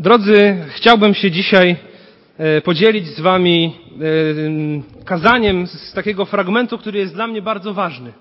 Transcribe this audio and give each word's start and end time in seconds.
Drodzy, 0.00 0.56
chciałbym 0.68 1.14
się 1.14 1.30
dzisiaj 1.30 1.76
e, 2.38 2.60
podzielić 2.60 3.06
z 3.06 3.20
Wami 3.20 3.76
e, 5.00 5.04
kazaniem 5.04 5.66
z 5.66 5.92
takiego 5.92 6.24
fragmentu, 6.24 6.78
który 6.78 6.98
jest 6.98 7.14
dla 7.14 7.26
mnie 7.26 7.42
bardzo 7.42 7.74
ważny. 7.74 8.12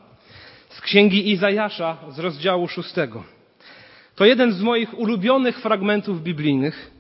Z 0.70 0.82
księgi 0.82 1.32
Izajasza 1.32 1.98
z 2.10 2.20
rozdziału 2.20 2.68
szóstego. 2.68 3.24
To 4.16 4.26
jeden 4.26 4.52
z 4.54 4.62
moich 4.62 5.00
ulubionych 5.00 5.60
fragmentów 5.60 6.24
biblijnych 6.24 6.92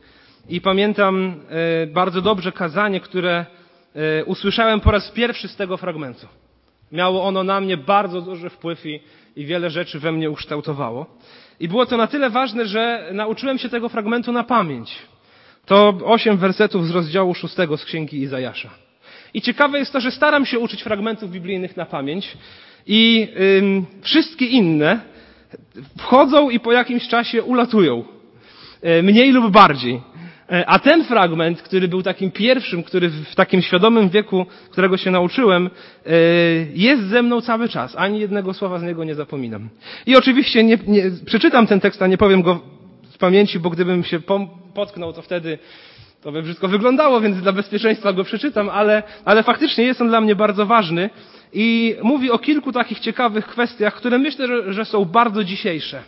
i 0.49 0.61
pamiętam 0.61 1.35
e, 1.49 1.87
bardzo 1.87 2.21
dobrze 2.21 2.51
kazanie, 2.51 2.99
które 2.99 3.45
usłyszałem 4.25 4.79
po 4.79 4.91
raz 4.91 5.11
pierwszy 5.11 5.47
z 5.47 5.55
tego 5.55 5.77
fragmentu. 5.77 6.27
Miało 6.91 7.23
ono 7.23 7.43
na 7.43 7.61
mnie 7.61 7.77
bardzo 7.77 8.21
duży 8.21 8.49
wpływ 8.49 8.85
i, 8.85 8.99
i 9.35 9.45
wiele 9.45 9.69
rzeczy 9.69 9.99
we 9.99 10.11
mnie 10.11 10.29
ukształtowało. 10.29 11.05
I 11.59 11.67
było 11.67 11.85
to 11.85 11.97
na 11.97 12.07
tyle 12.07 12.29
ważne, 12.29 12.65
że 12.65 13.09
nauczyłem 13.13 13.57
się 13.57 13.69
tego 13.69 13.89
fragmentu 13.89 14.31
na 14.31 14.43
pamięć. 14.43 14.95
To 15.65 15.93
osiem 16.05 16.37
wersetów 16.37 16.87
z 16.87 16.91
rozdziału 16.91 17.33
szóstego 17.33 17.77
z 17.77 17.85
księgi 17.85 18.21
Izajasza. 18.21 18.69
I 19.33 19.41
ciekawe 19.41 19.79
jest 19.79 19.93
to, 19.93 19.99
że 19.99 20.11
staram 20.11 20.45
się 20.45 20.59
uczyć 20.59 20.83
fragmentów 20.83 21.31
biblijnych 21.31 21.77
na 21.77 21.85
pamięć 21.85 22.37
i 22.87 23.27
ym, 23.59 23.85
wszystkie 24.01 24.45
inne 24.45 24.99
wchodzą 25.97 26.49
i 26.49 26.59
po 26.59 26.71
jakimś 26.71 27.07
czasie 27.07 27.43
ulatują. 27.43 28.03
E, 28.81 29.01
mniej 29.01 29.31
lub 29.31 29.51
bardziej. 29.51 30.01
E, 30.51 30.65
a 30.69 30.79
ten 30.79 31.03
fragment, 31.03 31.61
który 31.61 31.87
był 31.87 32.03
takim 32.03 32.31
pierwszym, 32.31 32.83
który 32.83 33.09
w 33.09 33.35
takim 33.35 33.61
świadomym 33.61 34.09
wieku, 34.09 34.45
którego 34.71 34.97
się 34.97 35.11
nauczyłem, 35.11 35.69
e, 36.05 36.11
jest 36.73 37.03
ze 37.03 37.21
mną 37.21 37.41
cały 37.41 37.69
czas. 37.69 37.95
Ani 37.97 38.19
jednego 38.19 38.53
słowa 38.53 38.79
z 38.79 38.83
niego 38.83 39.03
nie 39.03 39.15
zapominam. 39.15 39.69
I 40.05 40.15
oczywiście 40.15 40.63
nie, 40.63 40.77
nie, 40.87 41.03
przeczytam 41.25 41.67
ten 41.67 41.79
tekst, 41.79 42.01
a 42.01 42.07
nie 42.07 42.17
powiem 42.17 42.41
go 42.41 42.59
z 43.09 43.17
pamięci, 43.17 43.59
bo 43.59 43.69
gdybym 43.69 44.03
się 44.03 44.19
potknął, 44.73 45.13
to 45.13 45.21
wtedy 45.21 45.57
to 46.21 46.31
by 46.31 46.43
wszystko 46.43 46.67
wyglądało, 46.67 47.21
więc 47.21 47.41
dla 47.41 47.51
bezpieczeństwa 47.51 48.13
go 48.13 48.23
przeczytam, 48.23 48.69
ale, 48.69 49.03
ale 49.25 49.43
faktycznie 49.43 49.83
jest 49.83 50.01
on 50.01 50.07
dla 50.07 50.21
mnie 50.21 50.35
bardzo 50.35 50.65
ważny 50.65 51.09
i 51.53 51.95
mówi 52.03 52.31
o 52.31 52.39
kilku 52.39 52.71
takich 52.71 52.99
ciekawych 52.99 53.47
kwestiach, 53.47 53.95
które 53.95 54.17
myślę, 54.17 54.47
że, 54.47 54.73
że 54.73 54.85
są 54.85 55.05
bardzo 55.05 55.43
dzisiejsze. 55.43 56.03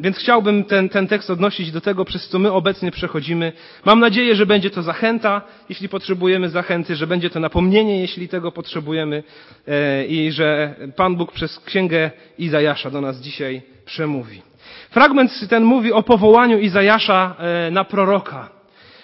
Więc 0.00 0.18
chciałbym 0.18 0.64
ten, 0.64 0.88
ten 0.88 1.06
tekst 1.06 1.30
odnosić 1.30 1.72
do 1.72 1.80
tego, 1.80 2.04
przez 2.04 2.28
co 2.28 2.38
my 2.38 2.52
obecnie 2.52 2.90
przechodzimy. 2.90 3.52
Mam 3.84 4.00
nadzieję, 4.00 4.34
że 4.34 4.46
będzie 4.46 4.70
to 4.70 4.82
zachęta, 4.82 5.42
jeśli 5.68 5.88
potrzebujemy 5.88 6.48
zachęty, 6.48 6.96
że 6.96 7.06
będzie 7.06 7.30
to 7.30 7.40
napomnienie, 7.40 8.00
jeśli 8.00 8.28
tego 8.28 8.52
potrzebujemy 8.52 9.22
e, 9.68 10.06
i 10.06 10.32
że 10.32 10.74
Pan 10.96 11.16
Bóg 11.16 11.32
przez 11.32 11.60
księgę 11.60 12.10
Izajasza 12.38 12.90
do 12.90 13.00
nas 13.00 13.20
dzisiaj 13.20 13.62
przemówi. 13.84 14.42
Fragment 14.90 15.48
ten 15.48 15.64
mówi 15.64 15.92
o 15.92 16.02
powołaniu 16.02 16.58
Izajasza 16.58 17.36
e, 17.38 17.70
na 17.70 17.84
proroka. 17.84 18.48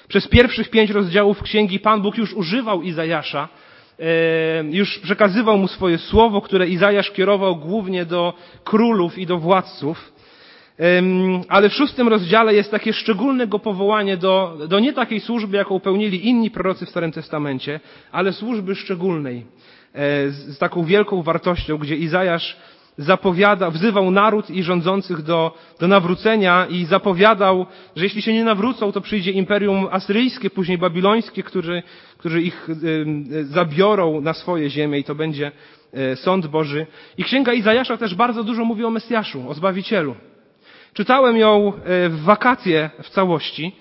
Przez 0.09 0.29
pierwszych 0.29 0.71
pięć 0.71 0.91
rozdziałów 0.91 1.43
księgi 1.43 1.79
Pan 1.79 2.03
Bóg 2.03 2.19
już 2.19 2.33
używał 2.33 2.83
Izajasza, 2.83 3.49
już 4.71 4.99
przekazywał 4.99 5.59
mu 5.59 5.69
swoje 5.69 5.99
słowo, 5.99 6.41
które 6.41 6.69
Izajasz 6.69 7.11
kierował 7.11 7.57
głównie 7.57 8.05
do 8.05 8.35
królów 8.65 9.19
i 9.19 9.27
do 9.27 9.39
władców. 9.39 10.13
Ale 11.49 11.69
w 11.69 11.75
szóstym 11.75 12.09
rozdziale 12.09 12.55
jest 12.55 12.71
takie 12.71 12.93
szczególne 12.93 13.47
go 13.47 13.59
powołanie 13.59 14.17
do, 14.17 14.59
do 14.69 14.81
nie 14.81 14.93
takiej 14.93 15.21
służby, 15.21 15.57
jaką 15.57 15.81
pełnili 15.81 16.29
inni 16.29 16.51
prorocy 16.51 16.87
w 16.87 16.91
Starym 16.91 17.13
Testamencie, 17.13 17.81
ale 18.13 18.33
służby 18.33 18.75
szczególnej, 18.75 19.39
e, 19.95 20.31
z 20.31 20.59
taką 20.59 20.85
wielką 20.85 21.23
wartością, 21.23 21.79
gdzie 21.79 21.97
Izajasz 21.97 22.57
zapowiada, 23.01 23.71
wzywał 23.71 24.11
naród 24.11 24.51
i 24.51 24.63
rządzących 24.63 25.23
do, 25.23 25.55
do 25.81 25.89
nawrócenia 25.89 26.67
i 26.67 26.85
zapowiadał, 26.85 27.67
że 27.97 28.05
jeśli 28.05 28.23
się 28.23 28.33
nie 28.33 28.45
nawrócą, 28.45 28.93
to 28.93 29.01
przyjdzie 29.01 29.31
imperium 29.31 29.89
asyryjskie, 29.91 30.51
później 30.51 30.79
babilońskie, 30.79 31.43
którzy, 31.43 31.83
którzy 32.19 32.43
ich 32.43 32.69
zabiorą 33.43 34.21
na 34.21 34.33
swoje 34.33 34.71
ziemię 34.71 34.99
i 34.99 35.05
to 35.05 35.15
będzie 35.15 35.53
e, 35.93 36.17
sąd 36.17 36.47
Boży. 36.47 36.87
I 37.19 37.25
księga 37.25 37.53
Izajasza 37.53 37.97
też 37.97 38.15
bardzo 38.15 38.45
dużo 38.45 38.65
mówi 38.65 38.85
o 38.85 38.91
Mesjaszu, 38.91 39.49
o 39.49 39.55
Zbawicielu. 39.55 40.15
Czytałem 40.95 41.37
ją 41.37 41.73
e, 41.85 42.09
w 42.09 42.21
wakacje 42.23 42.91
w 43.03 43.11
całości 43.11 43.73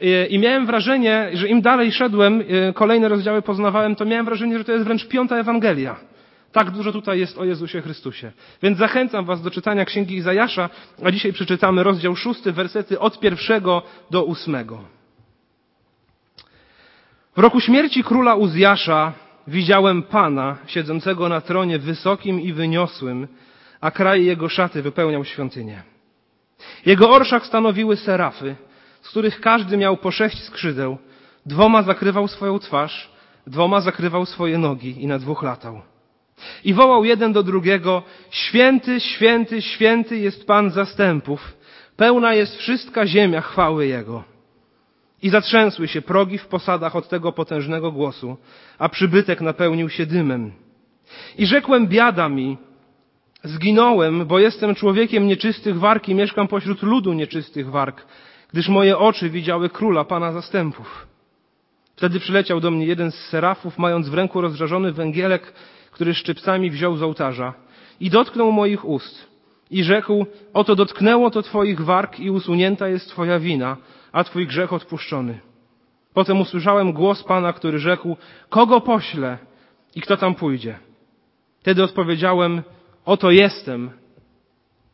e, 0.00 0.26
i 0.26 0.38
miałem 0.38 0.66
wrażenie, 0.66 1.30
że 1.32 1.48
im 1.48 1.60
dalej 1.60 1.92
szedłem, 1.92 2.44
kolejne 2.74 3.08
rozdziały 3.08 3.42
poznawałem, 3.42 3.96
to 3.96 4.04
miałem 4.04 4.24
wrażenie, 4.24 4.58
że 4.58 4.64
to 4.64 4.72
jest 4.72 4.84
wręcz 4.84 5.08
piąta 5.08 5.36
Ewangelia. 5.36 6.13
Tak 6.54 6.70
dużo 6.70 6.92
tutaj 6.92 7.18
jest 7.18 7.38
o 7.38 7.44
Jezusie 7.44 7.80
Chrystusie. 7.80 8.32
Więc 8.62 8.78
zachęcam 8.78 9.24
Was 9.24 9.42
do 9.42 9.50
czytania 9.50 9.84
Księgi 9.84 10.14
Izajasza, 10.14 10.70
a 11.04 11.10
dzisiaj 11.10 11.32
przeczytamy 11.32 11.82
rozdział 11.82 12.16
szósty, 12.16 12.52
wersety 12.52 13.00
od 13.00 13.20
pierwszego 13.20 13.82
do 14.10 14.24
ósmego. 14.24 14.84
W 17.36 17.38
roku 17.38 17.60
śmierci 17.60 18.04
króla 18.04 18.34
Uzjasza 18.34 19.12
widziałem 19.46 20.02
Pana 20.02 20.56
siedzącego 20.66 21.28
na 21.28 21.40
tronie 21.40 21.78
wysokim 21.78 22.40
i 22.40 22.52
wyniosłym, 22.52 23.28
a 23.80 23.90
kraj 23.90 24.24
jego 24.24 24.48
szaty 24.48 24.82
wypełniał 24.82 25.24
świątynię. 25.24 25.82
Jego 26.86 27.10
orszak 27.10 27.46
stanowiły 27.46 27.96
serafy, 27.96 28.56
z 29.02 29.08
których 29.08 29.40
każdy 29.40 29.76
miał 29.76 29.96
po 29.96 30.10
sześć 30.10 30.42
skrzydeł, 30.42 30.98
dwoma 31.46 31.82
zakrywał 31.82 32.28
swoją 32.28 32.58
twarz, 32.58 33.10
dwoma 33.46 33.80
zakrywał 33.80 34.26
swoje 34.26 34.58
nogi 34.58 35.02
i 35.02 35.06
na 35.06 35.18
dwóch 35.18 35.42
latał. 35.42 35.93
I 36.64 36.74
wołał 36.74 37.04
jeden 37.04 37.32
do 37.32 37.42
drugiego, 37.42 38.02
święty, 38.30 39.00
święty, 39.00 39.62
święty 39.62 40.18
jest 40.18 40.46
Pan 40.46 40.70
zastępów, 40.70 41.56
pełna 41.96 42.34
jest 42.34 42.56
wszystka 42.56 43.06
ziemia 43.06 43.40
chwały 43.40 43.86
Jego. 43.86 44.24
I 45.22 45.28
zatrzęsły 45.28 45.88
się 45.88 46.02
progi 46.02 46.38
w 46.38 46.46
posadach 46.46 46.96
od 46.96 47.08
tego 47.08 47.32
potężnego 47.32 47.92
głosu, 47.92 48.36
a 48.78 48.88
przybytek 48.88 49.40
napełnił 49.40 49.88
się 49.88 50.06
dymem. 50.06 50.52
I 51.38 51.46
rzekłem, 51.46 51.86
biada 51.86 52.28
mi, 52.28 52.56
zginąłem, 53.44 54.26
bo 54.26 54.38
jestem 54.38 54.74
człowiekiem 54.74 55.26
nieczystych 55.26 55.78
warg 55.78 56.08
i 56.08 56.14
mieszkam 56.14 56.48
pośród 56.48 56.82
ludu 56.82 57.12
nieczystych 57.12 57.70
warg, 57.70 58.06
gdyż 58.52 58.68
moje 58.68 58.98
oczy 58.98 59.30
widziały 59.30 59.68
króla 59.68 60.04
Pana 60.04 60.32
zastępów. 60.32 61.06
Wtedy 61.96 62.20
przyleciał 62.20 62.60
do 62.60 62.70
mnie 62.70 62.86
jeden 62.86 63.10
z 63.12 63.14
serafów, 63.14 63.78
mając 63.78 64.08
w 64.08 64.14
ręku 64.14 64.40
rozżarzony 64.40 64.92
węgielek, 64.92 65.52
który 65.94 66.14
szczypcami 66.14 66.70
wziął 66.70 66.96
z 66.96 67.02
ołtarza 67.02 67.54
i 68.00 68.10
dotknął 68.10 68.52
moich 68.52 68.84
ust 68.84 69.26
i 69.70 69.84
rzekł, 69.84 70.26
oto 70.52 70.76
dotknęło 70.76 71.30
to 71.30 71.42
twoich 71.42 71.80
warg 71.80 72.20
i 72.20 72.30
usunięta 72.30 72.88
jest 72.88 73.08
twoja 73.08 73.38
wina, 73.38 73.76
a 74.12 74.24
twój 74.24 74.46
grzech 74.46 74.72
odpuszczony. 74.72 75.38
Potem 76.14 76.40
usłyszałem 76.40 76.92
głos 76.92 77.22
Pana, 77.22 77.52
który 77.52 77.78
rzekł, 77.78 78.16
kogo 78.48 78.80
poślę 78.80 79.38
i 79.94 80.00
kto 80.00 80.16
tam 80.16 80.34
pójdzie? 80.34 80.78
Wtedy 81.60 81.82
odpowiedziałem, 81.82 82.62
oto 83.04 83.30
jestem, 83.30 83.90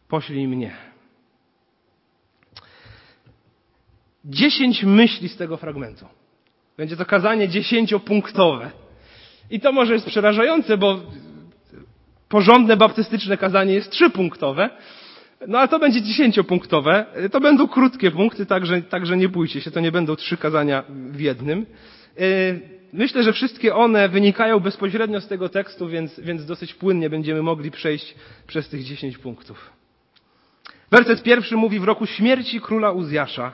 poślij 0.08 0.48
mnie. 0.48 0.76
Dziesięć 4.24 4.84
myśli 4.84 5.28
z 5.28 5.36
tego 5.36 5.56
fragmentu. 5.56 6.06
Będzie 6.76 6.96
to 6.96 7.04
kazanie 7.04 7.48
dziesięciopunktowe. 7.48 8.70
I 9.50 9.60
to 9.60 9.72
może 9.72 9.92
jest 9.92 10.06
przerażające, 10.06 10.76
bo 10.76 11.00
porządne 12.28 12.76
baptystyczne 12.76 13.36
kazanie 13.36 13.74
jest 13.74 13.90
trzypunktowe, 13.90 14.70
no 15.46 15.58
ale 15.58 15.68
to 15.68 15.78
będzie 15.78 16.02
dziesięciopunktowe. 16.02 17.06
To 17.32 17.40
będą 17.40 17.68
krótkie 17.68 18.10
punkty, 18.10 18.46
także, 18.46 18.82
także 18.82 19.16
nie 19.16 19.28
bójcie 19.28 19.60
się, 19.60 19.70
to 19.70 19.80
nie 19.80 19.92
będą 19.92 20.16
trzy 20.16 20.36
kazania 20.36 20.84
w 20.88 21.20
jednym. 21.20 21.66
Y, 22.20 22.60
myślę, 22.92 23.22
że 23.22 23.32
wszystkie 23.32 23.74
one 23.74 24.08
wynikają 24.08 24.60
bezpośrednio 24.60 25.20
z 25.20 25.28
tego 25.28 25.48
tekstu, 25.48 25.88
więc, 25.88 26.20
więc 26.20 26.46
dosyć 26.46 26.74
płynnie 26.74 27.10
będziemy 27.10 27.42
mogli 27.42 27.70
przejść 27.70 28.14
przez 28.46 28.68
tych 28.68 28.84
dziesięć 28.84 29.18
punktów. 29.18 29.70
Werset 30.90 31.22
pierwszy 31.22 31.56
mówi, 31.56 31.80
w 31.80 31.84
roku 31.84 32.06
śmierci 32.06 32.60
króla 32.60 32.90
Uzjasza 32.90 33.52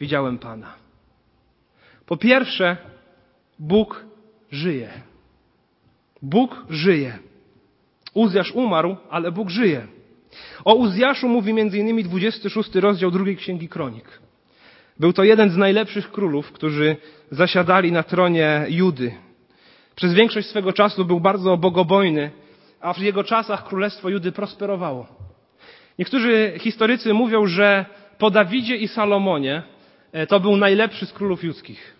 widziałem 0.00 0.38
Pana. 0.38 0.74
Po 2.06 2.16
pierwsze, 2.16 2.76
Bóg 3.58 4.04
żyje. 4.50 4.90
Bóg 6.24 6.64
żyje. 6.70 7.18
Uzjasz 8.14 8.52
umarł, 8.52 8.96
ale 9.10 9.32
Bóg 9.32 9.50
żyje. 9.50 9.86
O 10.64 10.74
Uzjaszu 10.74 11.28
mówi 11.28 11.50
m.in. 11.50 12.02
26 12.02 12.74
rozdział 12.74 13.10
drugiej 13.10 13.36
księgi 13.36 13.68
Kronik. 13.68 14.20
Był 15.00 15.12
to 15.12 15.24
jeden 15.24 15.50
z 15.50 15.56
najlepszych 15.56 16.12
królów, 16.12 16.52
którzy 16.52 16.96
zasiadali 17.30 17.92
na 17.92 18.02
tronie 18.02 18.66
Judy. 18.68 19.14
Przez 19.96 20.14
większość 20.14 20.48
swego 20.48 20.72
czasu 20.72 21.04
był 21.04 21.20
bardzo 21.20 21.56
bogobojny, 21.56 22.30
a 22.80 22.92
w 22.94 22.98
jego 22.98 23.24
czasach 23.24 23.64
królestwo 23.64 24.08
Judy 24.08 24.32
prosperowało. 24.32 25.06
Niektórzy 25.98 26.52
historycy 26.58 27.14
mówią, 27.14 27.46
że 27.46 27.86
po 28.18 28.30
Dawidzie 28.30 28.76
i 28.76 28.88
Salomonie 28.88 29.62
e, 30.12 30.26
to 30.26 30.40
był 30.40 30.56
najlepszy 30.56 31.06
z 31.06 31.12
królów 31.12 31.44
judzkich. 31.44 31.94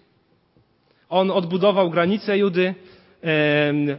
On 1.08 1.30
odbudował 1.30 1.90
granice 1.90 2.38
Judy, 2.38 2.74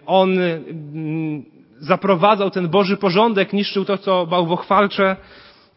on 0.05 0.39
mm, 0.39 1.43
zaprowadzał 1.79 2.51
ten 2.51 2.69
Boży 2.69 2.97
porządek, 2.97 3.53
niszczył 3.53 3.85
to, 3.85 3.97
co 3.97 4.25
bałwochwalcze 4.25 5.15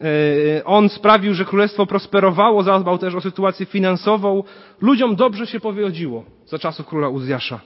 E, 0.01 0.65
on 0.65 0.89
sprawił, 0.89 1.33
że 1.33 1.45
królestwo 1.45 1.85
prosperowało, 1.85 2.63
zadbał 2.63 2.97
też 2.97 3.15
o 3.15 3.21
sytuację 3.21 3.65
finansową. 3.65 4.43
Ludziom 4.81 5.15
dobrze 5.15 5.47
się 5.47 5.59
powodziło 5.59 6.23
za 6.45 6.59
czasów 6.59 6.87
króla 6.87 7.09
Uzjasza. 7.09 7.59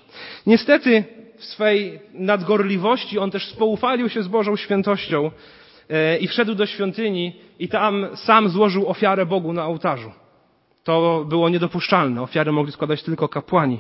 Niestety 0.47 1.03
w 1.38 1.45
swej 1.45 2.00
nadgorliwości 2.13 3.19
on 3.19 3.31
też 3.31 3.47
spoufalił 3.47 4.09
się 4.09 4.24
z 4.24 4.27
Bożą 4.27 4.56
świętością 4.56 5.31
e, 5.89 6.18
i 6.18 6.27
wszedł 6.27 6.56
do 6.56 6.65
świątyni 6.65 7.36
i 7.59 7.68
tam 7.68 8.07
sam 8.15 8.50
złożył 8.50 8.89
ofiarę 8.89 9.25
Bogu 9.25 9.53
na 9.53 9.65
ołtarzu. 9.65 10.12
To 10.83 11.25
było 11.29 11.50
niedopuszczalne. 11.50 12.21
Ofiary 12.21 12.51
mogli 12.51 12.71
składać 12.71 13.03
tylko 13.03 13.27
kapłani. 13.27 13.79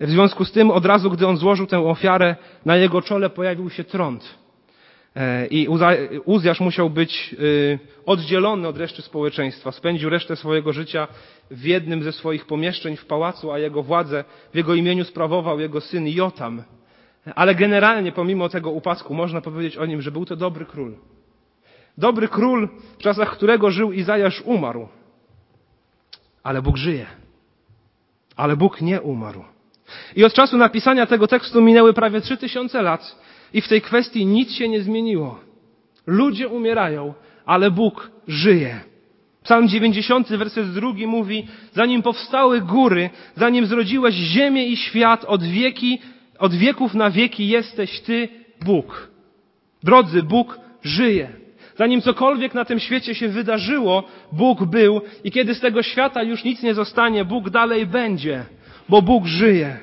W 0.00 0.10
związku 0.10 0.44
z 0.44 0.52
tym 0.52 0.70
od 0.70 0.86
razu, 0.86 1.10
gdy 1.10 1.26
on 1.26 1.36
złożył 1.36 1.66
tę 1.66 1.78
ofiarę, 1.78 2.36
na 2.64 2.76
jego 2.76 3.02
czole 3.02 3.30
pojawił 3.30 3.70
się 3.70 3.84
trąd. 3.84 4.38
E, 5.16 5.46
I 5.46 5.68
Uzjasz 6.24 6.60
musiał 6.60 6.90
być 6.90 7.34
y, 7.38 7.78
oddzielony 8.06 8.68
od 8.68 8.78
reszty 8.78 9.02
społeczeństwa. 9.02 9.72
Spędził 9.72 10.10
resztę 10.10 10.36
swojego 10.36 10.72
życia 10.72 11.08
w 11.50 11.64
jednym 11.64 12.02
ze 12.02 12.12
swoich 12.12 12.46
pomieszczeń 12.46 12.96
w 12.96 13.06
pałacu, 13.06 13.52
a 13.52 13.58
jego 13.58 13.82
władzę 13.82 14.24
w 14.52 14.56
jego 14.56 14.74
imieniu 14.74 15.04
sprawował 15.04 15.60
jego 15.60 15.80
syn 15.80 16.08
Jotam. 16.08 16.62
Ale 17.34 17.54
generalnie, 17.54 18.12
pomimo 18.12 18.48
tego 18.48 18.70
upadku, 18.70 19.14
można 19.14 19.40
powiedzieć 19.40 19.76
o 19.76 19.86
nim, 19.86 20.02
że 20.02 20.10
był 20.10 20.24
to 20.24 20.36
dobry 20.36 20.66
król. 20.66 20.94
Dobry 21.98 22.28
król, 22.28 22.68
w 22.98 23.02
czasach 23.02 23.30
którego 23.30 23.70
żył 23.70 23.92
Izajasz, 23.92 24.42
umarł. 24.44 24.88
Ale 26.42 26.62
Bóg 26.62 26.76
żyje. 26.76 27.06
Ale 28.36 28.56
Bóg 28.56 28.80
nie 28.80 29.00
umarł. 29.00 29.44
I 30.16 30.24
od 30.24 30.32
czasu 30.32 30.56
napisania 30.56 31.06
tego 31.06 31.26
tekstu 31.26 31.62
minęły 31.62 31.92
prawie 31.92 32.20
trzy 32.20 32.36
tysiące 32.36 32.82
lat 32.82 33.16
i 33.54 33.60
w 33.60 33.68
tej 33.68 33.80
kwestii 33.80 34.26
nic 34.26 34.52
się 34.52 34.68
nie 34.68 34.82
zmieniło. 34.82 35.40
Ludzie 36.06 36.48
umierają, 36.48 37.14
ale 37.46 37.70
Bóg 37.70 38.10
żyje. 38.28 38.80
Psalm 39.42 39.68
90, 39.68 40.28
werset 40.28 40.72
drugi 40.72 41.06
mówi, 41.06 41.46
zanim 41.72 42.02
powstały 42.02 42.60
góry, 42.60 43.10
zanim 43.36 43.66
zrodziłeś 43.66 44.14
ziemię 44.14 44.66
i 44.66 44.76
świat, 44.76 45.24
od 45.24 45.42
wieki, 45.42 45.98
od 46.38 46.54
wieków 46.54 46.94
na 46.94 47.10
wieki 47.10 47.48
jesteś 47.48 48.00
Ty, 48.00 48.28
Bóg. 48.64 49.10
Drodzy, 49.82 50.22
Bóg 50.22 50.60
żyje. 50.82 51.28
Zanim 51.76 52.00
cokolwiek 52.02 52.54
na 52.54 52.64
tym 52.64 52.80
świecie 52.80 53.14
się 53.14 53.28
wydarzyło, 53.28 54.04
Bóg 54.32 54.64
był 54.64 55.00
i 55.24 55.30
kiedy 55.30 55.54
z 55.54 55.60
tego 55.60 55.82
świata 55.82 56.22
już 56.22 56.44
nic 56.44 56.62
nie 56.62 56.74
zostanie, 56.74 57.24
Bóg 57.24 57.50
dalej 57.50 57.86
będzie, 57.86 58.44
bo 58.90 59.02
Bóg 59.02 59.26
żyje. 59.26 59.76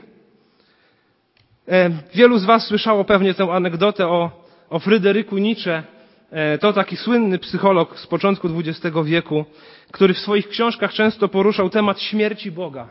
E, 1.68 1.89
wielu 2.13 2.38
z 2.38 2.45
Was 2.45 2.68
słyszało 2.68 3.04
pewnie 3.04 3.33
tę 3.33 3.44
anegdotę 3.44 4.07
o, 4.07 4.31
o 4.69 4.80
Fryderyku 4.80 5.38
Nietzsche. 5.38 5.83
E, 6.31 6.57
to 6.57 6.74
taki 6.74 6.98
słynny 6.98 7.39
psycholog 7.39 8.00
z 8.00 8.07
początku 8.07 8.48
XX 8.48 8.95
wieku, 9.06 9.45
który 9.92 10.13
w 10.13 10.19
swoich 10.19 10.48
książkach 10.48 10.94
często 10.94 11.27
poruszał 11.27 11.69
temat 11.69 12.01
śmierci 12.01 12.51
Boga. 12.51 12.89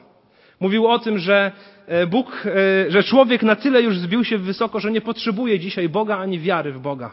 Mówił 0.61 0.87
o 0.87 0.99
tym, 0.99 1.19
że 1.19 1.53
e, 1.87 2.07
Bóg, 2.07 2.43
że 2.89 3.03
człowiek 3.03 3.43
na 3.43 3.57
tyle 3.57 3.83
już 3.83 3.99
zbił 3.99 4.25
się 4.25 4.39
wysoko, 4.39 4.81
że 4.81 4.91
nie 4.91 5.01
potrzebuje 5.01 5.59
dzisiaj 5.59 5.89
Boga 5.89 6.19
ani 6.19 6.39
wiary 6.39 6.73
w 6.73 6.81
Boga. 6.81 7.11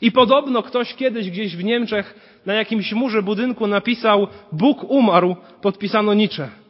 I 0.00 0.12
podobno 0.12 0.62
ktoś 0.62 0.94
kiedyś 0.94 1.30
gdzieś 1.30 1.56
w 1.56 1.64
Niemczech 1.64 2.14
na 2.46 2.54
jakimś 2.54 2.92
murze 2.92 3.22
budynku 3.22 3.66
napisał 3.66 4.26
Bóg 4.52 4.84
umarł, 4.84 5.36
podpisano 5.62 6.14
Nietzsche. 6.14 6.63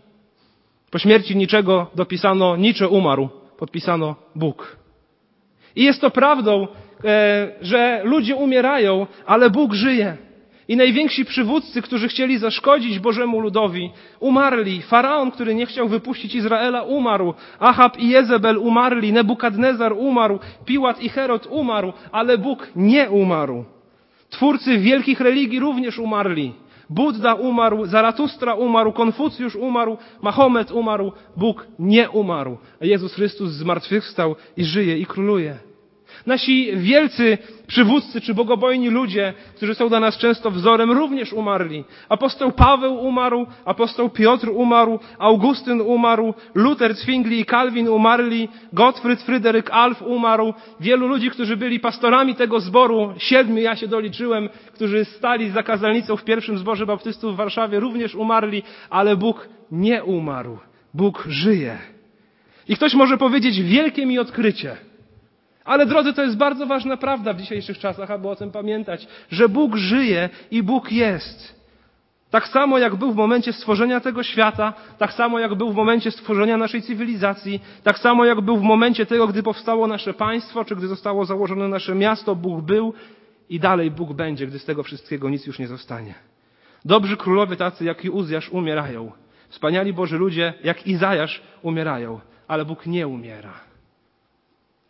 Po 0.95 0.99
śmierci 0.99 1.37
niczego 1.37 1.87
dopisano 1.95 2.57
Nietzsche 2.57 2.89
umarł, 2.89 3.29
podpisano 3.59 4.17
Bóg. 4.35 4.77
I 5.77 5.85
jest 5.85 6.01
to 6.01 6.11
prawdą, 6.11 6.69
e, 7.05 7.53
że 7.61 8.01
ludzie 8.05 8.37
umierają, 8.37 9.07
ale 9.27 9.51
Bóg 9.51 9.73
żyje. 9.73 10.17
I 10.69 10.77
najwięksi 10.77 11.25
przywódcy, 11.25 11.83
którzy 11.83 12.09
chcieli 12.09 12.39
zaszkodzić 12.39 12.99
Bożemu 12.99 13.41
ludowi, 13.41 13.91
umarli. 14.21 14.83
Faraon, 14.83 15.31
który 15.31 15.55
nie 15.55 15.67
chciał 15.67 15.89
wypuścić 15.89 16.35
Izraela, 16.35 16.83
umarł. 16.83 17.35
Ahab 17.59 17.99
i 17.99 18.09
Jezebel 18.09 18.59
umarli. 18.59 19.13
Nebukadnezar 19.13 19.93
umarł. 19.93 20.39
Piłat 20.65 21.03
i 21.03 21.09
Herod 21.09 21.47
umarł, 21.51 21.93
ale 22.13 22.39
Bóg 22.39 22.69
nie 22.77 23.11
umarł. 23.11 23.65
Twórcy 24.31 24.79
wielkich 24.79 25.21
religii 25.21 25.61
również 25.61 25.99
umarli. 25.99 26.53
Buddha 26.91 27.35
umarł, 27.35 27.87
Zaratustra 27.87 28.55
umarł, 28.55 28.93
Konfucjusz 28.93 29.57
umarł, 29.57 29.97
Mahomet 30.23 30.73
umarł, 30.73 31.13
Bóg 31.37 31.67
nie 31.79 32.11
umarł. 32.11 32.59
Jezus 32.81 33.15
Chrystus 33.15 33.51
zmartwychwstał 33.51 34.37
i 34.57 34.65
żyje 34.65 34.99
i 34.99 35.07
króluje. 35.07 35.59
Nasi 36.27 36.77
wielcy 36.77 37.39
przywódcy 37.67 38.21
czy 38.21 38.35
bogobojni 38.35 38.89
ludzie, 38.89 39.35
którzy 39.57 39.75
są 39.75 39.89
dla 39.89 40.01
nas 40.01 40.19
często 40.19 40.51
wzorem, 40.51 40.93
również 40.93 41.33
umarli. 41.33 41.85
Apostoł 42.09 42.53
Paweł 42.53 42.95
umarł, 42.95 43.47
apostoł 43.65 44.11
Piotr 44.11 44.49
umarł, 44.49 45.01
Augustyn 45.19 45.81
umarł, 45.81 46.35
Luther, 46.55 46.95
Zwingli 46.95 47.41
i 47.41 47.45
Calvin 47.45 47.89
umarli, 47.89 48.49
Gottfried 48.73 49.23
Fryderyk 49.23 49.71
Alf 49.71 50.03
umarł. 50.03 50.55
Wielu 50.81 51.09
ludzi, 51.09 51.31
którzy 51.31 51.57
byli 51.57 51.81
pastorami 51.81 52.35
tego 52.35 52.61
zboru, 52.61 53.15
siedmiu 53.19 53.59
ja 53.59 53.77
się 53.77 53.89
doliczyłem, 53.89 54.49
którzy 54.75 55.05
stali 55.05 55.51
za 55.51 55.63
kazalnicą 55.63 56.17
w 56.17 56.25
pierwszym 56.25 56.59
zborze 56.59 56.87
baptystów 56.87 57.35
w 57.35 57.37
Warszawie, 57.37 57.81
również 57.81 58.15
umarli, 58.15 58.63
ale 58.91 59.17
Bóg 59.17 59.49
nie 59.71 60.05
umarł. 60.05 60.59
Bóg 60.95 61.25
żyje. 61.29 61.79
I 62.69 62.77
ktoś 62.77 62.95
może 62.95 63.19
powiedzieć, 63.19 63.63
wielkie 63.63 64.07
mi 64.07 64.19
odkrycie. 64.19 64.77
Ale 65.65 65.87
drodzy, 65.87 66.13
to 66.13 66.23
jest 66.23 66.37
bardzo 66.37 66.67
ważna 66.67 66.97
prawda 66.97 67.33
w 67.33 67.41
dzisiejszych 67.41 67.79
czasach, 67.79 68.11
aby 68.11 68.29
o 68.29 68.37
tym 68.37 68.51
pamiętać, 68.51 69.09
że 69.31 69.49
Bóg 69.49 69.77
żyje 69.77 70.29
i 70.51 70.63
Bóg 70.63 70.93
jest. 70.93 71.65
Tak 72.31 72.49
samo 72.49 72.79
jak 72.79 72.97
był 72.97 73.13
w 73.13 73.17
momencie 73.17 73.53
stworzenia 73.53 74.01
tego 74.01 74.23
świata, 74.23 74.73
tak 74.99 75.13
samo 75.13 75.39
jak 75.39 75.55
był 75.55 75.73
w 75.73 75.77
momencie 75.77 76.11
stworzenia 76.11 76.57
naszej 76.57 76.83
cywilizacji, 76.83 77.61
tak 77.83 77.99
samo 77.99 78.25
jak 78.25 78.41
był 78.41 78.57
w 78.57 78.63
momencie 78.63 79.07
tego, 79.07 79.27
gdy 79.27 79.43
powstało 79.43 79.87
nasze 79.87 80.15
państwo, 80.15 80.65
czy 80.65 80.77
gdy 80.77 80.89
zostało 80.89 81.25
założone 81.25 81.69
nasze 81.69 81.95
miasto, 81.95 82.35
Bóg 82.35 82.61
był 82.61 82.95
i 83.49 83.61
dalej 83.61 83.91
Bóg 83.91 84.13
będzie, 84.13 84.47
gdy 84.47 84.59
z 84.59 84.65
tego 84.65 84.83
wszystkiego 84.83 85.31
nic 85.31 85.47
już 85.47 85.59
nie 85.59 85.67
zostanie. 85.67 86.15
Dobrzy 86.85 87.17
królowie 87.17 87.57
tacy 87.57 87.85
jak 87.85 88.05
i 88.05 88.11
Uzjasz 88.11 88.51
umierają. 88.51 89.13
Wspaniali 89.49 89.93
Boży 89.93 90.19
ludzie 90.19 90.55
jak 90.65 90.87
Izajasz 90.87 91.43
umierają, 91.63 92.21
ale 92.49 92.65
Bóg 92.65 92.87
nie 92.87 93.09
umiera. 93.09 93.74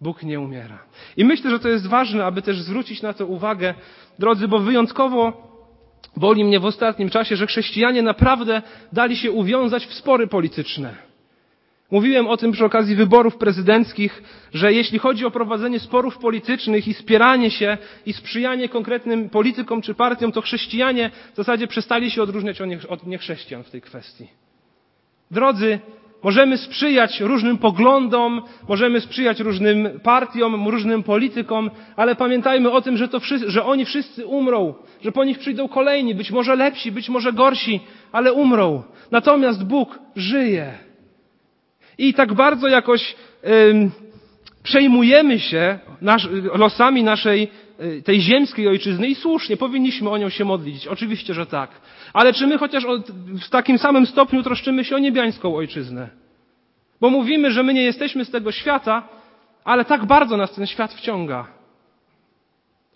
Bóg 0.00 0.22
nie 0.22 0.40
umiera. 0.40 0.78
I 1.16 1.24
myślę, 1.24 1.50
że 1.50 1.58
to 1.58 1.68
jest 1.68 1.86
ważne, 1.86 2.24
aby 2.24 2.42
też 2.42 2.60
zwrócić 2.60 3.02
na 3.02 3.12
to 3.12 3.26
uwagę, 3.26 3.74
drodzy, 4.18 4.48
bo 4.48 4.58
wyjątkowo 4.58 5.54
boli 6.16 6.44
mnie 6.44 6.60
w 6.60 6.64
ostatnim 6.64 7.10
czasie, 7.10 7.36
że 7.36 7.46
chrześcijanie 7.46 8.02
naprawdę 8.02 8.62
dali 8.92 9.16
się 9.16 9.32
uwiązać 9.32 9.86
w 9.86 9.94
spory 9.94 10.26
polityczne. 10.26 10.94
Mówiłem 11.90 12.26
o 12.26 12.36
tym 12.36 12.52
przy 12.52 12.64
okazji 12.64 12.96
wyborów 12.96 13.36
prezydenckich, 13.36 14.22
że 14.52 14.72
jeśli 14.72 14.98
chodzi 14.98 15.26
o 15.26 15.30
prowadzenie 15.30 15.80
sporów 15.80 16.18
politycznych 16.18 16.88
i 16.88 16.94
spieranie 16.94 17.50
się 17.50 17.78
i 18.06 18.12
sprzyjanie 18.12 18.68
konkretnym 18.68 19.30
politykom 19.30 19.82
czy 19.82 19.94
partiom, 19.94 20.32
to 20.32 20.40
chrześcijanie 20.40 21.10
w 21.32 21.36
zasadzie 21.36 21.66
przestali 21.66 22.10
się 22.10 22.22
odróżniać 22.22 22.60
od 22.88 23.06
niechrześcijan 23.06 23.64
w 23.64 23.70
tej 23.70 23.80
kwestii. 23.80 24.28
Drodzy, 25.30 25.78
Możemy 26.24 26.58
sprzyjać 26.58 27.20
różnym 27.20 27.58
poglądom, 27.58 28.42
możemy 28.68 29.00
sprzyjać 29.00 29.40
różnym 29.40 30.00
partiom, 30.02 30.68
różnym 30.68 31.02
politykom, 31.02 31.70
ale 31.96 32.14
pamiętajmy 32.14 32.70
o 32.70 32.80
tym, 32.80 32.96
że, 32.96 33.08
to 33.08 33.20
wszyscy, 33.20 33.50
że 33.50 33.64
oni 33.64 33.84
wszyscy 33.84 34.26
umrą, 34.26 34.74
że 35.02 35.12
po 35.12 35.24
nich 35.24 35.38
przyjdą 35.38 35.68
kolejni, 35.68 36.14
być 36.14 36.30
może 36.30 36.56
lepsi, 36.56 36.92
być 36.92 37.08
może 37.08 37.32
gorsi, 37.32 37.80
ale 38.12 38.32
umrą. 38.32 38.82
Natomiast 39.10 39.64
Bóg 39.64 39.98
żyje. 40.16 40.72
I 41.98 42.14
tak 42.14 42.34
bardzo 42.34 42.68
jakoś 42.68 43.14
ym, 43.70 43.90
przejmujemy 44.62 45.38
się 45.38 45.78
nasz, 46.00 46.28
losami 46.54 47.02
naszej 47.02 47.48
tej 48.04 48.20
ziemskiej 48.20 48.68
ojczyzny 48.68 49.06
i 49.08 49.14
słusznie 49.14 49.56
powinniśmy 49.56 50.10
o 50.10 50.18
nią 50.18 50.28
się 50.28 50.44
modlić. 50.44 50.86
Oczywiście, 50.86 51.34
że 51.34 51.46
tak. 51.46 51.70
Ale 52.12 52.32
czy 52.32 52.46
my 52.46 52.58
chociaż 52.58 52.86
w 53.46 53.48
takim 53.50 53.78
samym 53.78 54.06
stopniu 54.06 54.42
troszczymy 54.42 54.84
się 54.84 54.96
o 54.96 54.98
niebiańską 54.98 55.56
ojczyznę? 55.56 56.08
Bo 57.00 57.10
mówimy, 57.10 57.50
że 57.50 57.62
my 57.62 57.74
nie 57.74 57.82
jesteśmy 57.82 58.24
z 58.24 58.30
tego 58.30 58.52
świata, 58.52 59.08
ale 59.64 59.84
tak 59.84 60.04
bardzo 60.04 60.36
nas 60.36 60.54
ten 60.54 60.66
świat 60.66 60.94
wciąga. 60.94 61.46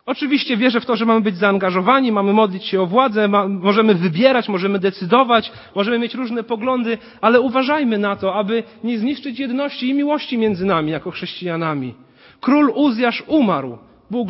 Oczywiście 0.07 0.57
wierzę 0.57 0.81
w 0.81 0.87
to, 0.87 0.97
że 0.97 1.05
mamy 1.05 1.21
być 1.21 1.37
zaangażowani, 1.37 2.13
mamy 2.13 2.33
modlić 2.33 2.65
się 2.65 2.81
o 2.81 2.87
władzę, 2.87 3.29
ma, 3.29 3.49
możemy 3.49 3.95
wybierać, 3.95 4.49
możemy 4.49 4.79
decydować, 4.79 5.53
możemy 5.75 5.99
mieć 5.99 6.15
różne 6.15 6.43
poglądy, 6.43 6.99
ale 7.21 7.41
uważajmy 7.41 7.99
na 7.99 8.17
to, 8.17 8.35
aby 8.35 8.63
nie 8.85 8.99
zniszczyć 8.99 9.39
jedności 9.39 9.89
i 9.89 9.95
miłości 9.95 10.39
między 10.39 10.67
nami 10.67 10.91
jako 10.93 11.11
chrześcijanami. 11.11 11.95
Król 12.41 12.73
Uzjasz 12.75 13.23
umarł, 13.27 13.79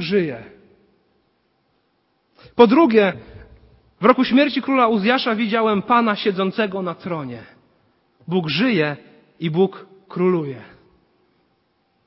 żyje. 0.01 0.43
Po 2.55 2.67
drugie, 2.67 3.13
w 4.01 4.05
roku 4.05 4.25
śmierci 4.25 4.63
króla 4.63 4.89
Uzjasza 4.89 5.35
widziałem 5.35 5.83
Pana 5.83 6.17
siedzącego 6.17 6.83
na 6.83 6.95
tronie. 6.95 7.43
Bóg 8.29 8.49
żyje 8.49 8.97
i 9.41 9.51
Bóg 9.51 9.87
króluje. 10.09 10.63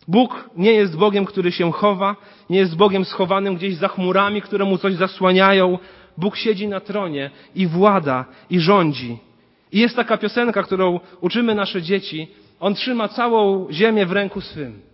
Bóg 0.08 0.50
nie 0.58 0.72
jest 0.72 0.98
Bogiem, 0.98 1.26
który 1.26 1.52
się 1.52 1.72
chowa, 1.72 2.16
nie 2.50 2.60
jest 2.60 2.76
Bogiem 2.76 3.06
schowanym 3.06 3.56
gdzieś 3.56 3.76
za 3.76 3.88
chmurami, 3.88 4.42
które 4.42 4.66
mu 4.66 4.78
coś 4.78 4.94
zasłaniają. 4.94 5.78
Bóg 6.18 6.36
siedzi 6.36 6.68
na 6.68 6.80
tronie 6.80 7.30
i 7.56 7.68
włada 7.68 8.26
i 8.50 8.60
rządzi. 8.60 9.18
I 9.72 9.80
jest 9.80 9.96
taka 9.96 10.18
piosenka, 10.18 10.64
którą 10.64 11.00
uczymy 11.22 11.56
nasze 11.56 11.82
dzieci. 11.82 12.28
On 12.60 12.76
trzyma 12.76 13.08
całą 13.08 13.68
ziemię 13.72 14.06
w 14.06 14.12
ręku 14.12 14.42
swym. 14.42 14.91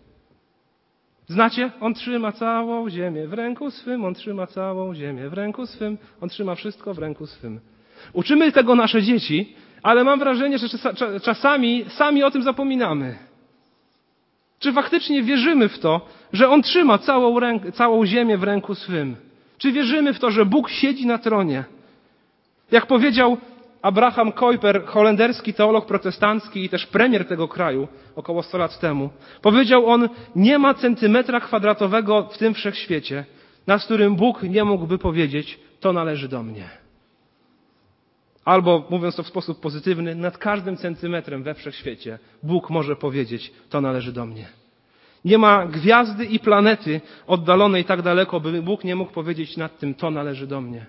Znacie? 1.28 1.72
On 1.82 1.94
trzyma 1.94 2.32
całą 2.32 2.90
ziemię 2.90 3.28
w 3.28 3.34
ręku 3.34 3.72
swym, 3.72 4.06
on 4.06 4.14
trzyma 4.14 4.48
całą 4.48 4.96
ziemię 4.96 5.30
w 5.30 5.34
ręku 5.34 5.66
swym, 5.66 5.98
on 6.22 6.30
trzyma 6.30 6.56
wszystko 6.56 6.94
w 6.94 6.98
ręku 6.98 7.28
swym. 7.28 7.60
Uczymy 8.14 8.52
tego 8.52 8.76
nasze 8.76 9.02
dzieci, 9.02 9.56
ale 9.84 10.04
mam 10.04 10.20
wrażenie, 10.20 10.58
że 10.58 10.68
czasami 11.24 11.86
sami 11.90 12.24
o 12.24 12.32
tym 12.32 12.44
zapominamy. 12.44 13.18
Czy 14.60 14.74
faktycznie 14.74 15.24
wierzymy 15.24 15.70
w 15.70 15.80
to, 15.80 16.02
że 16.34 16.50
On 16.50 16.62
trzyma 16.62 16.98
całą, 16.98 17.40
ręk, 17.40 17.72
całą 17.72 18.06
ziemię 18.06 18.38
w 18.38 18.44
ręku 18.44 18.76
swym? 18.76 19.16
Czy 19.58 19.72
wierzymy 19.72 20.14
w 20.14 20.20
to, 20.20 20.32
że 20.32 20.46
Bóg 20.46 20.70
siedzi 20.70 21.08
na 21.08 21.18
tronie? 21.18 21.64
Jak 22.72 22.86
powiedział 22.86 23.38
Abraham 23.82 24.32
Kuyper, 24.32 24.86
holenderski 24.86 25.54
teolog 25.54 25.86
protestancki 25.86 26.64
i 26.64 26.70
też 26.70 26.86
premier 26.86 27.28
tego 27.28 27.48
kraju 27.48 27.88
około 28.16 28.44
100 28.44 28.58
lat 28.58 28.80
temu, 28.80 29.10
powiedział 29.42 29.86
on, 29.86 30.10
nie 30.36 30.60
ma 30.60 30.74
centymetra 30.74 31.40
kwadratowego 31.40 32.30
w 32.32 32.38
tym 32.38 32.54
wszechświecie, 32.54 33.26
nad 33.68 33.84
którym 33.84 34.16
Bóg 34.16 34.44
nie 34.44 34.64
mógłby 34.64 34.98
powiedzieć, 34.98 35.60
to 35.80 35.94
należy 35.94 36.28
do 36.28 36.44
mnie. 36.44 36.70
Albo, 38.46 38.84
mówiąc 38.90 39.16
to 39.16 39.24
w 39.24 39.28
sposób 39.28 39.60
pozytywny, 39.60 40.16
nad 40.16 40.38
każdym 40.38 40.78
centymetrem 40.78 41.44
we 41.44 41.54
wszechświecie 41.54 42.20
Bóg 42.44 42.70
może 42.70 42.96
powiedzieć, 42.96 43.52
to 43.70 43.82
należy 43.82 44.14
do 44.14 44.26
mnie. 44.26 44.46
Nie 45.26 45.38
ma 45.38 45.66
gwiazdy 45.66 46.26
i 46.26 46.40
planety 46.40 47.02
oddalonej 47.28 47.86
tak 47.86 48.02
daleko, 48.02 48.40
by 48.40 48.62
Bóg 48.62 48.84
nie 48.84 48.96
mógł 48.96 49.12
powiedzieć 49.12 49.58
nad 49.58 49.80
tym, 49.80 49.94
to 49.94 50.12
należy 50.12 50.48
do 50.48 50.62
mnie. 50.62 50.86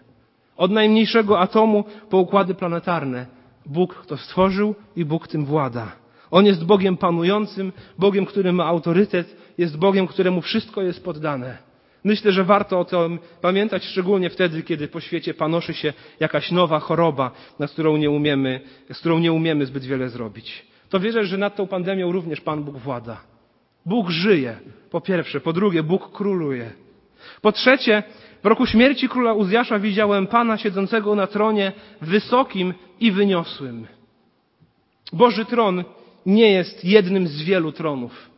Od 0.58 0.70
najmniejszego 0.70 1.40
atomu 1.40 1.84
po 2.10 2.18
układy 2.18 2.54
planetarne. 2.54 3.26
Bóg 3.66 4.06
to 4.06 4.16
stworzył 4.16 4.74
i 4.96 5.04
Bóg 5.04 5.28
tym 5.28 5.44
włada. 5.44 5.92
On 6.30 6.46
jest 6.46 6.64
Bogiem 6.64 6.96
panującym, 6.96 7.72
Bogiem, 7.98 8.26
który 8.26 8.52
ma 8.52 8.64
autorytet, 8.64 9.36
jest 9.58 9.78
Bogiem, 9.78 10.06
któremu 10.06 10.40
wszystko 10.40 10.82
jest 10.82 11.04
poddane. 11.04 11.58
Myślę, 12.04 12.32
że 12.32 12.44
warto 12.44 12.80
o 12.80 12.84
tym 12.84 13.18
pamiętać, 13.40 13.84
szczególnie 13.84 14.30
wtedy, 14.30 14.62
kiedy 14.62 14.88
po 14.88 15.00
świecie 15.00 15.34
panoszy 15.34 15.74
się 15.74 15.92
jakaś 16.20 16.50
nowa 16.50 16.80
choroba, 16.80 17.30
nad 17.58 17.70
którą 17.70 17.96
nie 17.96 18.10
umiemy, 18.10 18.60
z 18.92 18.98
którą 18.98 19.18
nie 19.18 19.32
umiemy 19.32 19.66
zbyt 19.66 19.84
wiele 19.84 20.08
zrobić. 20.08 20.66
To 20.88 21.00
wierzę, 21.00 21.24
że 21.24 21.38
nad 21.38 21.56
tą 21.56 21.66
pandemią 21.66 22.12
również 22.12 22.40
Pan 22.40 22.64
Bóg 22.64 22.76
włada. 22.76 23.20
Bóg 23.86 24.10
żyje, 24.10 24.56
po 24.90 25.00
pierwsze. 25.00 25.40
Po 25.40 25.52
drugie, 25.52 25.82
Bóg 25.82 26.12
króluje. 26.12 26.70
Po 27.42 27.52
trzecie, 27.52 28.02
w 28.42 28.46
roku 28.46 28.66
śmierci 28.66 29.08
króla 29.08 29.32
Uzjasza 29.32 29.78
widziałem 29.78 30.26
Pana 30.26 30.58
siedzącego 30.58 31.14
na 31.14 31.26
tronie 31.26 31.72
wysokim 32.00 32.74
i 33.00 33.12
wyniosłym. 33.12 33.86
Boży 35.12 35.44
tron 35.44 35.84
nie 36.26 36.52
jest 36.52 36.84
jednym 36.84 37.28
z 37.28 37.42
wielu 37.42 37.72
tronów. 37.72 38.30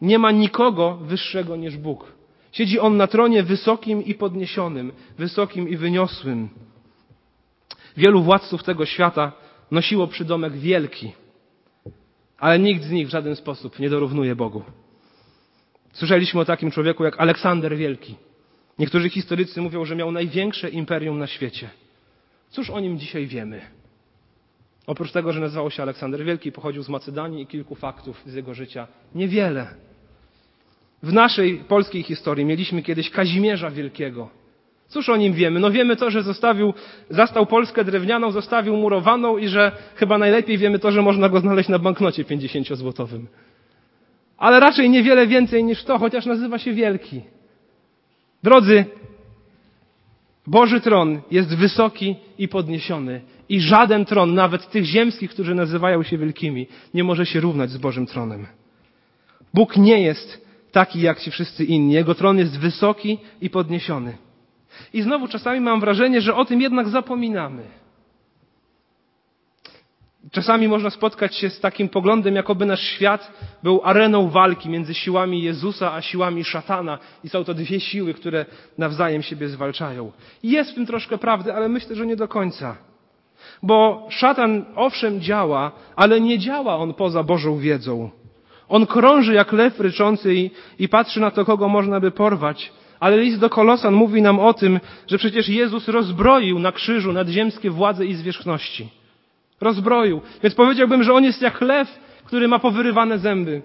Nie 0.00 0.18
ma 0.18 0.30
nikogo 0.30 0.96
wyższego 0.96 1.56
niż 1.56 1.76
Bóg. 1.76 2.12
Siedzi 2.52 2.80
on 2.80 2.96
na 2.96 3.06
tronie 3.06 3.42
wysokim 3.42 4.04
i 4.04 4.14
podniesionym, 4.14 4.92
wysokim 5.18 5.68
i 5.68 5.76
wyniosłym. 5.76 6.48
Wielu 7.96 8.22
władców 8.22 8.62
tego 8.62 8.86
świata 8.86 9.32
nosiło 9.70 10.06
przydomek 10.06 10.52
wielki, 10.52 11.12
ale 12.38 12.58
nikt 12.58 12.84
z 12.84 12.90
nich 12.90 13.06
w 13.06 13.10
żaden 13.10 13.36
sposób 13.36 13.78
nie 13.78 13.90
dorównuje 13.90 14.36
Bogu. 14.36 14.62
Słyszeliśmy 15.92 16.40
o 16.40 16.44
takim 16.44 16.70
człowieku 16.70 17.04
jak 17.04 17.20
Aleksander 17.20 17.76
Wielki. 17.76 18.14
Niektórzy 18.78 19.10
historycy 19.10 19.60
mówią, 19.60 19.84
że 19.84 19.96
miał 19.96 20.12
największe 20.12 20.68
imperium 20.68 21.18
na 21.18 21.26
świecie. 21.26 21.68
Cóż 22.50 22.70
o 22.70 22.80
nim 22.80 22.98
dzisiaj 22.98 23.26
wiemy? 23.26 23.60
Oprócz 24.86 25.12
tego, 25.12 25.32
że 25.32 25.40
nazywał 25.40 25.70
się 25.70 25.82
Aleksander 25.82 26.24
Wielki, 26.24 26.52
pochodził 26.52 26.82
z 26.82 26.88
Macedonii 26.88 27.42
i 27.42 27.46
kilku 27.46 27.74
faktów 27.74 28.22
z 28.26 28.34
jego 28.34 28.54
życia. 28.54 28.86
Niewiele. 29.14 29.66
W 31.02 31.12
naszej 31.12 31.56
polskiej 31.58 32.02
historii 32.02 32.44
mieliśmy 32.44 32.82
kiedyś 32.82 33.10
Kazimierza 33.10 33.70
Wielkiego. 33.70 34.28
Cóż 34.88 35.08
o 35.08 35.16
nim 35.16 35.32
wiemy? 35.32 35.60
No 35.60 35.70
wiemy 35.70 35.96
to, 35.96 36.10
że 36.10 36.22
zostawił, 36.22 36.74
zastał 37.10 37.46
Polskę 37.46 37.84
drewnianą, 37.84 38.30
zostawił 38.30 38.76
murowaną 38.76 39.38
i 39.38 39.48
że 39.48 39.72
chyba 39.94 40.18
najlepiej 40.18 40.58
wiemy 40.58 40.78
to, 40.78 40.92
że 40.92 41.02
można 41.02 41.28
go 41.28 41.40
znaleźć 41.40 41.68
na 41.68 41.78
banknocie 41.78 42.24
50-złotowym. 42.24 43.26
Ale 44.38 44.60
raczej 44.60 44.90
niewiele 44.90 45.26
więcej 45.26 45.64
niż 45.64 45.84
to, 45.84 45.98
chociaż 45.98 46.26
nazywa 46.26 46.58
się 46.58 46.72
Wielki. 46.72 47.22
Drodzy, 48.46 48.84
Boży 50.46 50.80
tron 50.80 51.20
jest 51.30 51.56
wysoki 51.56 52.16
i 52.38 52.48
podniesiony 52.48 53.20
i 53.48 53.60
żaden 53.60 54.04
tron, 54.04 54.34
nawet 54.34 54.70
tych 54.70 54.84
ziemskich, 54.84 55.30
którzy 55.30 55.54
nazywają 55.54 56.02
się 56.02 56.18
wielkimi, 56.18 56.66
nie 56.94 57.04
może 57.04 57.26
się 57.26 57.40
równać 57.40 57.70
z 57.70 57.76
Bożym 57.76 58.06
tronem. 58.06 58.46
Bóg 59.54 59.76
nie 59.76 60.02
jest 60.02 60.46
taki 60.72 61.00
jak 61.00 61.20
ci 61.20 61.30
wszyscy 61.30 61.64
inni. 61.64 61.92
Jego 61.92 62.14
tron 62.14 62.38
jest 62.38 62.58
wysoki 62.58 63.18
i 63.40 63.50
podniesiony. 63.50 64.16
I 64.92 65.02
znowu 65.02 65.28
czasami 65.28 65.60
mam 65.60 65.80
wrażenie, 65.80 66.20
że 66.20 66.34
o 66.34 66.44
tym 66.44 66.60
jednak 66.60 66.88
zapominamy. 66.88 67.62
Czasami 70.32 70.68
można 70.68 70.90
spotkać 70.90 71.36
się 71.36 71.50
z 71.50 71.60
takim 71.60 71.88
poglądem, 71.88 72.34
jakoby 72.34 72.66
nasz 72.66 72.80
świat 72.80 73.32
był 73.62 73.80
areną 73.84 74.28
walki 74.28 74.68
między 74.68 74.94
siłami 74.94 75.42
Jezusa 75.42 75.92
a 75.92 76.02
siłami 76.02 76.44
szatana 76.44 76.98
i 77.24 77.28
są 77.28 77.44
to 77.44 77.54
dwie 77.54 77.80
siły, 77.80 78.14
które 78.14 78.46
nawzajem 78.78 79.22
siebie 79.22 79.48
zwalczają. 79.48 80.12
Jest 80.42 80.70
w 80.70 80.74
tym 80.74 80.86
troszkę 80.86 81.18
prawdy, 81.18 81.54
ale 81.54 81.68
myślę, 81.68 81.96
że 81.96 82.06
nie 82.06 82.16
do 82.16 82.28
końca. 82.28 82.76
Bo 83.62 84.06
szatan 84.10 84.64
owszem 84.76 85.20
działa, 85.20 85.72
ale 85.96 86.20
nie 86.20 86.38
działa 86.38 86.76
on 86.76 86.94
poza 86.94 87.22
Bożą 87.22 87.58
wiedzą. 87.58 88.10
On 88.68 88.86
krąży 88.86 89.34
jak 89.34 89.52
lew 89.52 89.80
ryczący 89.80 90.34
i, 90.34 90.50
i 90.78 90.88
patrzy 90.88 91.20
na 91.20 91.30
to, 91.30 91.44
kogo 91.44 91.68
można 91.68 92.00
by 92.00 92.10
porwać. 92.10 92.72
Ale 93.00 93.16
list 93.16 93.38
do 93.40 93.50
Kolosan 93.50 93.94
mówi 93.94 94.22
nam 94.22 94.40
o 94.40 94.54
tym, 94.54 94.80
że 95.06 95.18
przecież 95.18 95.48
Jezus 95.48 95.88
rozbroił 95.88 96.58
na 96.58 96.72
krzyżu 96.72 97.12
nadziemskie 97.12 97.70
władze 97.70 98.06
i 98.06 98.14
zwierzchności. 98.14 98.88
Rozbroił. 99.60 100.20
Więc 100.42 100.54
powiedziałbym, 100.54 101.02
że 101.02 101.12
on 101.12 101.24
jest 101.24 101.42
jak 101.42 101.60
lew, 101.60 101.98
który 102.24 102.48
ma 102.48 102.58
powyrywane 102.58 103.18
zęby. 103.18 103.62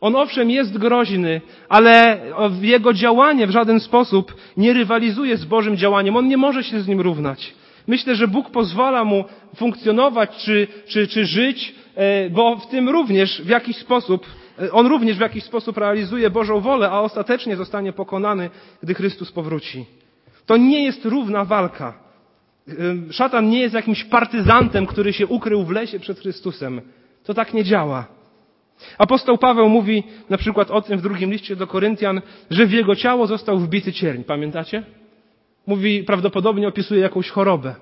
On 0.00 0.16
owszem 0.16 0.50
jest 0.50 0.78
groźny, 0.78 1.40
ale 1.68 2.20
jego 2.60 2.92
działanie 2.92 3.46
w 3.46 3.50
żaden 3.50 3.80
sposób 3.80 4.34
nie 4.56 4.72
rywalizuje 4.72 5.36
z 5.36 5.44
Bożym 5.44 5.76
działaniem. 5.76 6.16
On 6.16 6.28
nie 6.28 6.36
może 6.36 6.64
się 6.64 6.80
z 6.80 6.88
nim 6.88 7.00
równać. 7.00 7.54
Myślę, 7.86 8.14
że 8.14 8.28
Bóg 8.28 8.50
pozwala 8.50 9.04
mu 9.04 9.24
funkcjonować 9.56 10.36
czy, 10.36 10.66
czy, 10.86 11.06
czy 11.06 11.24
żyć, 11.24 11.74
e, 11.94 12.30
bo 12.30 12.56
w 12.56 12.66
tym 12.66 12.88
również 12.88 13.42
w 13.42 13.48
jakiś 13.48 13.76
sposób, 13.76 14.26
e, 14.58 14.72
on 14.72 14.86
również 14.86 15.16
w 15.16 15.20
jakiś 15.20 15.44
sposób 15.44 15.78
realizuje 15.78 16.30
Bożą 16.30 16.60
wolę, 16.60 16.90
a 16.90 17.00
ostatecznie 17.00 17.56
zostanie 17.56 17.92
pokonany, 17.92 18.50
gdy 18.82 18.94
Chrystus 18.94 19.32
powróci. 19.32 19.84
To 20.46 20.56
nie 20.56 20.84
jest 20.84 21.04
równa 21.04 21.44
walka. 21.44 22.03
Szatan 23.10 23.48
nie 23.48 23.60
jest 23.60 23.74
jakimś 23.74 24.04
partyzantem, 24.04 24.86
który 24.86 25.12
się 25.12 25.26
ukrył 25.26 25.64
w 25.64 25.70
lesie 25.70 25.98
przed 25.98 26.20
Chrystusem. 26.20 26.80
To 27.24 27.34
tak 27.34 27.54
nie 27.54 27.64
działa. 27.64 28.06
Apostoł 28.98 29.38
Paweł 29.38 29.68
mówi 29.68 30.02
na 30.30 30.38
przykład 30.38 30.70
o 30.70 30.82
tym 30.82 30.98
w 30.98 31.02
drugim 31.02 31.30
liście 31.30 31.56
do 31.56 31.66
Koryntian, 31.66 32.20
że 32.50 32.66
w 32.66 32.72
jego 32.72 32.96
ciało 32.96 33.26
został 33.26 33.58
wbity 33.58 33.92
cierń. 33.92 34.22
Pamiętacie? 34.22 34.82
Mówi, 35.66 36.04
prawdopodobnie 36.04 36.68
opisuje 36.68 37.00
jakąś 37.00 37.30
chorobę. 37.30 37.74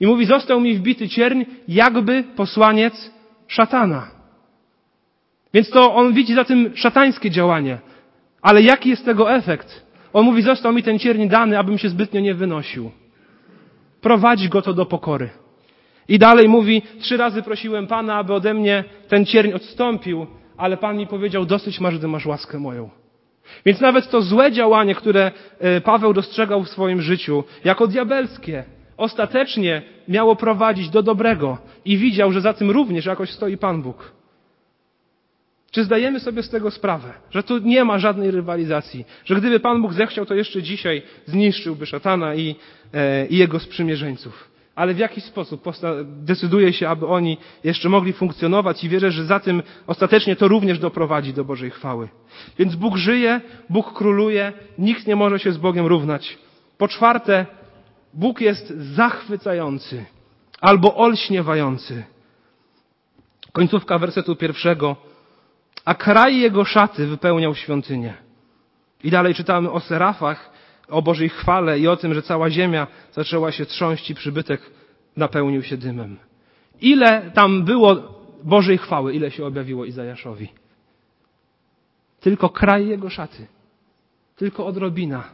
I 0.00 0.06
mówi, 0.06 0.26
został 0.26 0.60
mi 0.60 0.74
wbity 0.74 1.08
cierń, 1.08 1.42
jakby 1.68 2.24
posłaniec 2.36 3.10
szatana. 3.48 4.10
Więc 5.54 5.70
to 5.70 5.94
on 5.94 6.12
widzi 6.12 6.34
za 6.34 6.44
tym 6.44 6.76
szatańskie 6.76 7.30
działanie. 7.30 7.78
Ale 8.42 8.62
jaki 8.62 8.90
jest 8.90 9.04
tego 9.04 9.32
efekt? 9.32 9.86
On 10.12 10.24
mówi, 10.24 10.42
został 10.42 10.72
mi 10.72 10.82
ten 10.82 10.98
cierń 10.98 11.28
dany, 11.28 11.58
abym 11.58 11.78
się 11.78 11.88
zbytnio 11.88 12.20
nie 12.20 12.34
wynosił. 12.34 12.90
Prowadzi 14.04 14.48
go 14.48 14.62
to 14.62 14.74
do 14.74 14.86
pokory. 14.86 15.30
I 16.08 16.18
dalej 16.18 16.48
mówi, 16.48 16.82
trzy 17.00 17.16
razy 17.16 17.42
prosiłem 17.42 17.86
Pana, 17.86 18.14
aby 18.14 18.34
ode 18.34 18.54
mnie 18.54 18.84
ten 19.08 19.26
cierń 19.26 19.52
odstąpił, 19.52 20.26
ale 20.56 20.76
Pan 20.76 20.96
mi 20.96 21.06
powiedział, 21.06 21.44
dosyć 21.44 21.80
masz, 21.80 21.98
gdy 21.98 22.08
masz 22.08 22.26
łaskę 22.26 22.58
moją. 22.58 22.90
Więc 23.66 23.80
nawet 23.80 24.10
to 24.10 24.22
złe 24.22 24.52
działanie, 24.52 24.94
które 24.94 25.32
e, 25.58 25.80
Paweł 25.80 26.12
dostrzegał 26.12 26.64
w 26.64 26.68
swoim 26.68 27.02
życiu, 27.02 27.44
jako 27.64 27.86
diabelskie, 27.86 28.64
ostatecznie 28.96 29.82
miało 30.08 30.36
prowadzić 30.36 30.88
do 30.90 31.02
dobrego 31.02 31.58
i 31.84 31.96
widział, 31.96 32.32
że 32.32 32.40
za 32.40 32.52
tym 32.52 32.70
również 32.70 33.06
jakoś 33.06 33.30
stoi 33.30 33.56
Pan 33.56 33.82
Bóg. 33.82 34.12
Czy 35.74 35.84
zdajemy 35.84 36.20
sobie 36.20 36.42
z 36.42 36.50
tego 36.50 36.70
sprawę, 36.70 37.12
że 37.30 37.42
tu 37.42 37.58
nie 37.58 37.84
ma 37.84 37.98
żadnej 37.98 38.30
rywalizacji, 38.30 39.04
że 39.24 39.34
gdyby 39.34 39.60
Pan 39.60 39.82
Bóg 39.82 39.92
zechciał, 39.92 40.26
to 40.26 40.34
jeszcze 40.34 40.62
dzisiaj 40.62 41.02
zniszczyłby 41.26 41.86
szatana 41.86 42.34
i, 42.34 42.56
e, 42.92 43.26
i 43.26 43.36
jego 43.36 43.60
sprzymierzeńców? 43.60 44.54
ale 44.74 44.94
w 44.94 44.98
jakiś 44.98 45.24
sposób 45.24 45.64
decyduje 46.06 46.72
się, 46.72 46.88
aby 46.88 47.06
oni 47.06 47.38
jeszcze 47.64 47.88
mogli 47.88 48.12
funkcjonować 48.12 48.84
i 48.84 48.88
wierzę, 48.88 49.10
że 49.10 49.24
za 49.24 49.40
tym 49.40 49.62
ostatecznie 49.86 50.36
to 50.36 50.48
również 50.48 50.78
doprowadzi 50.78 51.32
do 51.32 51.44
Bożej 51.44 51.70
chwały. 51.70 52.08
Więc 52.58 52.74
Bóg 52.74 52.96
żyje, 52.96 53.40
Bóg 53.70 53.92
króluje, 53.92 54.52
nikt 54.78 55.06
nie 55.06 55.16
może 55.16 55.38
się 55.38 55.52
z 55.52 55.58
Bogiem 55.58 55.86
równać. 55.86 56.38
Po 56.78 56.88
czwarte, 56.88 57.46
Bóg 58.14 58.40
jest 58.40 58.68
zachwycający 58.78 60.04
albo 60.60 60.96
olśniewający. 60.96 62.04
Końcówka 63.52 63.98
wersetu 63.98 64.36
pierwszego. 64.36 64.96
A 65.84 65.94
kraj 65.94 66.40
jego 66.40 66.64
szaty 66.64 67.06
wypełniał 67.06 67.54
świątynię. 67.54 68.14
I 69.04 69.10
dalej 69.10 69.34
czytamy 69.34 69.70
o 69.70 69.80
serafach, 69.80 70.50
o 70.88 71.02
Bożej 71.02 71.28
chwale 71.28 71.78
i 71.78 71.88
o 71.88 71.96
tym, 71.96 72.14
że 72.14 72.22
cała 72.22 72.50
ziemia 72.50 72.86
zaczęła 73.12 73.52
się 73.52 73.66
trząść 73.66 74.10
i 74.10 74.14
przybytek 74.14 74.60
napełnił 75.16 75.62
się 75.62 75.76
dymem. 75.76 76.16
Ile 76.80 77.30
tam 77.34 77.64
było 77.64 77.96
Bożej 78.44 78.78
chwały, 78.78 79.14
ile 79.14 79.30
się 79.30 79.46
objawiło 79.46 79.84
Izajaszowi? 79.84 80.48
Tylko 82.20 82.48
kraj 82.48 82.88
jego 82.88 83.10
szaty. 83.10 83.46
Tylko 84.36 84.66
odrobina. 84.66 85.24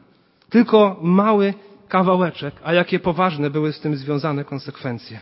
Tylko 0.48 0.96
mały 1.02 1.54
kawałeczek, 1.88 2.54
a 2.64 2.72
jakie 2.72 2.98
poważne 2.98 3.50
były 3.50 3.72
z 3.72 3.80
tym 3.80 3.96
związane 3.96 4.44
konsekwencje. 4.44 5.20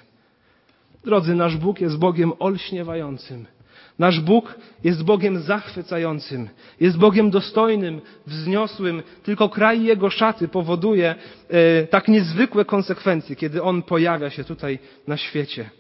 Drodzy, 1.05 1.35
nasz 1.35 1.57
Bóg 1.57 1.81
jest 1.81 1.99
Bogiem 1.99 2.33
olśniewającym. 2.39 3.47
Nasz 3.99 4.21
Bóg 4.21 4.55
jest 4.85 5.05
Bogiem 5.05 5.39
zachwycającym, 5.39 6.49
jest 6.81 6.99
Bogiem 6.99 7.31
dostojnym, 7.31 8.01
wzniosłym. 8.27 9.03
Tylko 9.23 9.49
kraj 9.49 9.83
Jego 9.83 10.11
szaty 10.11 10.49
powoduje 10.49 11.15
e, 11.51 11.87
tak 11.87 12.09
niezwykłe 12.09 12.65
konsekwencje, 12.65 13.37
kiedy 13.37 13.63
On 13.63 13.83
pojawia 13.83 14.31
się 14.31 14.45
tutaj 14.45 14.79
na 15.07 15.17
świecie. 15.17 15.71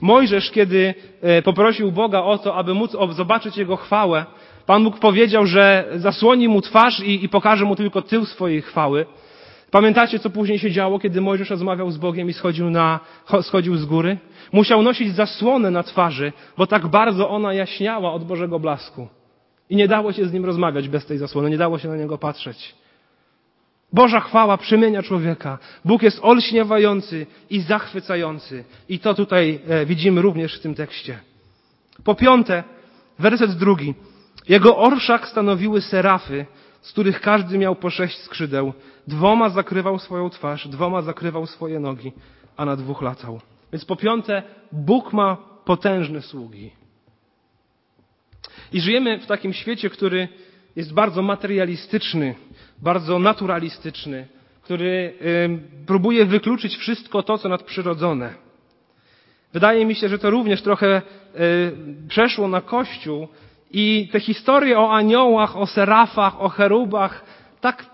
Mojżesz, 0.00 0.50
kiedy 0.50 0.94
e, 1.22 1.42
poprosił 1.42 1.92
Boga 1.92 2.22
o 2.22 2.38
to, 2.38 2.54
aby 2.54 2.74
móc 2.74 2.96
zobaczyć 3.10 3.56
Jego 3.56 3.76
chwałę, 3.76 4.26
Pan 4.66 4.84
Bóg 4.84 4.98
powiedział, 4.98 5.46
że 5.46 5.88
zasłoni 5.96 6.48
mu 6.48 6.62
twarz 6.62 7.00
i, 7.00 7.24
i 7.24 7.28
pokaże 7.28 7.64
mu 7.64 7.76
tylko 7.76 8.02
tył 8.02 8.26
swojej 8.26 8.62
chwały. 8.62 9.06
Pamiętacie, 9.70 10.18
co 10.18 10.30
później 10.30 10.58
się 10.58 10.70
działo, 10.70 10.98
kiedy 10.98 11.20
Mojżesz 11.20 11.50
rozmawiał 11.50 11.90
z 11.90 11.96
Bogiem 11.96 12.28
i 12.28 12.32
schodził, 12.32 12.70
na, 12.70 13.00
schodził 13.42 13.76
z 13.76 13.84
góry? 13.84 14.18
Musiał 14.52 14.82
nosić 14.82 15.14
zasłonę 15.14 15.70
na 15.70 15.82
twarzy, 15.82 16.32
bo 16.56 16.66
tak 16.66 16.86
bardzo 16.86 17.30
ona 17.30 17.52
jaśniała 17.52 18.12
od 18.12 18.24
Bożego 18.24 18.58
blasku. 18.58 19.08
I 19.70 19.76
nie 19.76 19.88
dało 19.88 20.12
się 20.12 20.24
z 20.24 20.32
nim 20.32 20.44
rozmawiać 20.44 20.88
bez 20.88 21.06
tej 21.06 21.18
zasłony, 21.18 21.50
nie 21.50 21.58
dało 21.58 21.78
się 21.78 21.88
na 21.88 21.96
niego 21.96 22.18
patrzeć. 22.18 22.74
Boża 23.92 24.20
chwała 24.20 24.56
przemienia 24.56 25.02
człowieka. 25.02 25.58
Bóg 25.84 26.02
jest 26.02 26.18
olśniewający 26.22 27.26
i 27.50 27.60
zachwycający. 27.60 28.64
I 28.88 28.98
to 28.98 29.14
tutaj 29.14 29.60
e, 29.68 29.86
widzimy 29.86 30.22
również 30.22 30.58
w 30.58 30.60
tym 30.60 30.74
tekście. 30.74 31.18
Po 32.04 32.14
piąte, 32.14 32.64
werset 33.18 33.50
drugi. 33.50 33.94
Jego 34.48 34.76
orszak 34.76 35.28
stanowiły 35.28 35.80
serafy, 35.80 36.46
z 36.80 36.92
których 36.92 37.20
każdy 37.20 37.58
miał 37.58 37.76
po 37.76 37.90
sześć 37.90 38.18
skrzydeł. 38.18 38.72
Dwoma 39.06 39.48
zakrywał 39.48 39.98
swoją 39.98 40.30
twarz, 40.30 40.68
dwoma 40.68 41.02
zakrywał 41.02 41.46
swoje 41.46 41.80
nogi, 41.80 42.12
a 42.56 42.64
na 42.64 42.76
dwóch 42.76 43.02
latał. 43.02 43.40
Więc 43.72 43.84
po 43.84 43.96
piąte, 43.96 44.42
Bóg 44.72 45.12
ma 45.12 45.36
potężne 45.64 46.22
sługi. 46.22 46.70
I 48.72 48.80
żyjemy 48.80 49.18
w 49.18 49.26
takim 49.26 49.52
świecie, 49.52 49.90
który 49.90 50.28
jest 50.76 50.92
bardzo 50.92 51.22
materialistyczny, 51.22 52.34
bardzo 52.82 53.18
naturalistyczny, 53.18 54.28
który 54.62 55.14
próbuje 55.86 56.24
wykluczyć 56.24 56.76
wszystko 56.76 57.22
to, 57.22 57.38
co 57.38 57.48
nadprzyrodzone. 57.48 58.34
Wydaje 59.52 59.86
mi 59.86 59.94
się, 59.94 60.08
że 60.08 60.18
to 60.18 60.30
również 60.30 60.62
trochę 60.62 61.02
przeszło 62.08 62.48
na 62.48 62.60
Kościół 62.60 63.28
i 63.70 64.08
te 64.12 64.20
historie 64.20 64.78
o 64.78 64.92
aniołach, 64.94 65.56
o 65.56 65.66
serafach, 65.66 66.40
o 66.40 66.48
cherubach, 66.48 67.24
tak 67.60 67.86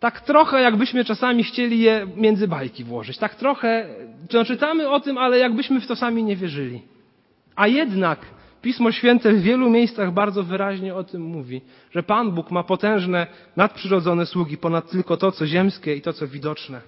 tak 0.00 0.20
trochę 0.20 0.62
jakbyśmy 0.62 1.04
czasami 1.04 1.44
chcieli 1.44 1.80
je 1.80 2.06
między 2.16 2.48
bajki 2.48 2.84
włożyć. 2.84 3.18
Tak 3.18 3.34
trochę, 3.34 3.86
no, 4.32 4.44
czytamy 4.44 4.88
o 4.88 5.00
tym, 5.00 5.18
ale 5.18 5.38
jakbyśmy 5.38 5.80
w 5.80 5.86
to 5.86 5.96
sami 5.96 6.24
nie 6.24 6.36
wierzyli. 6.36 6.82
A 7.56 7.66
jednak 7.66 8.18
Pismo 8.62 8.92
Święte 8.92 9.32
w 9.32 9.42
wielu 9.42 9.70
miejscach 9.70 10.12
bardzo 10.12 10.42
wyraźnie 10.42 10.94
o 10.94 11.04
tym 11.04 11.22
mówi, 11.22 11.60
że 11.90 12.02
Pan 12.02 12.30
Bóg 12.32 12.50
ma 12.50 12.62
potężne, 12.62 13.26
nadprzyrodzone 13.56 14.26
sługi 14.26 14.56
ponad 14.56 14.90
tylko 14.90 15.16
to, 15.16 15.32
co 15.32 15.46
ziemskie 15.46 15.96
i 15.96 16.00
to, 16.00 16.12
co 16.12 16.28
widoczne. 16.28 16.80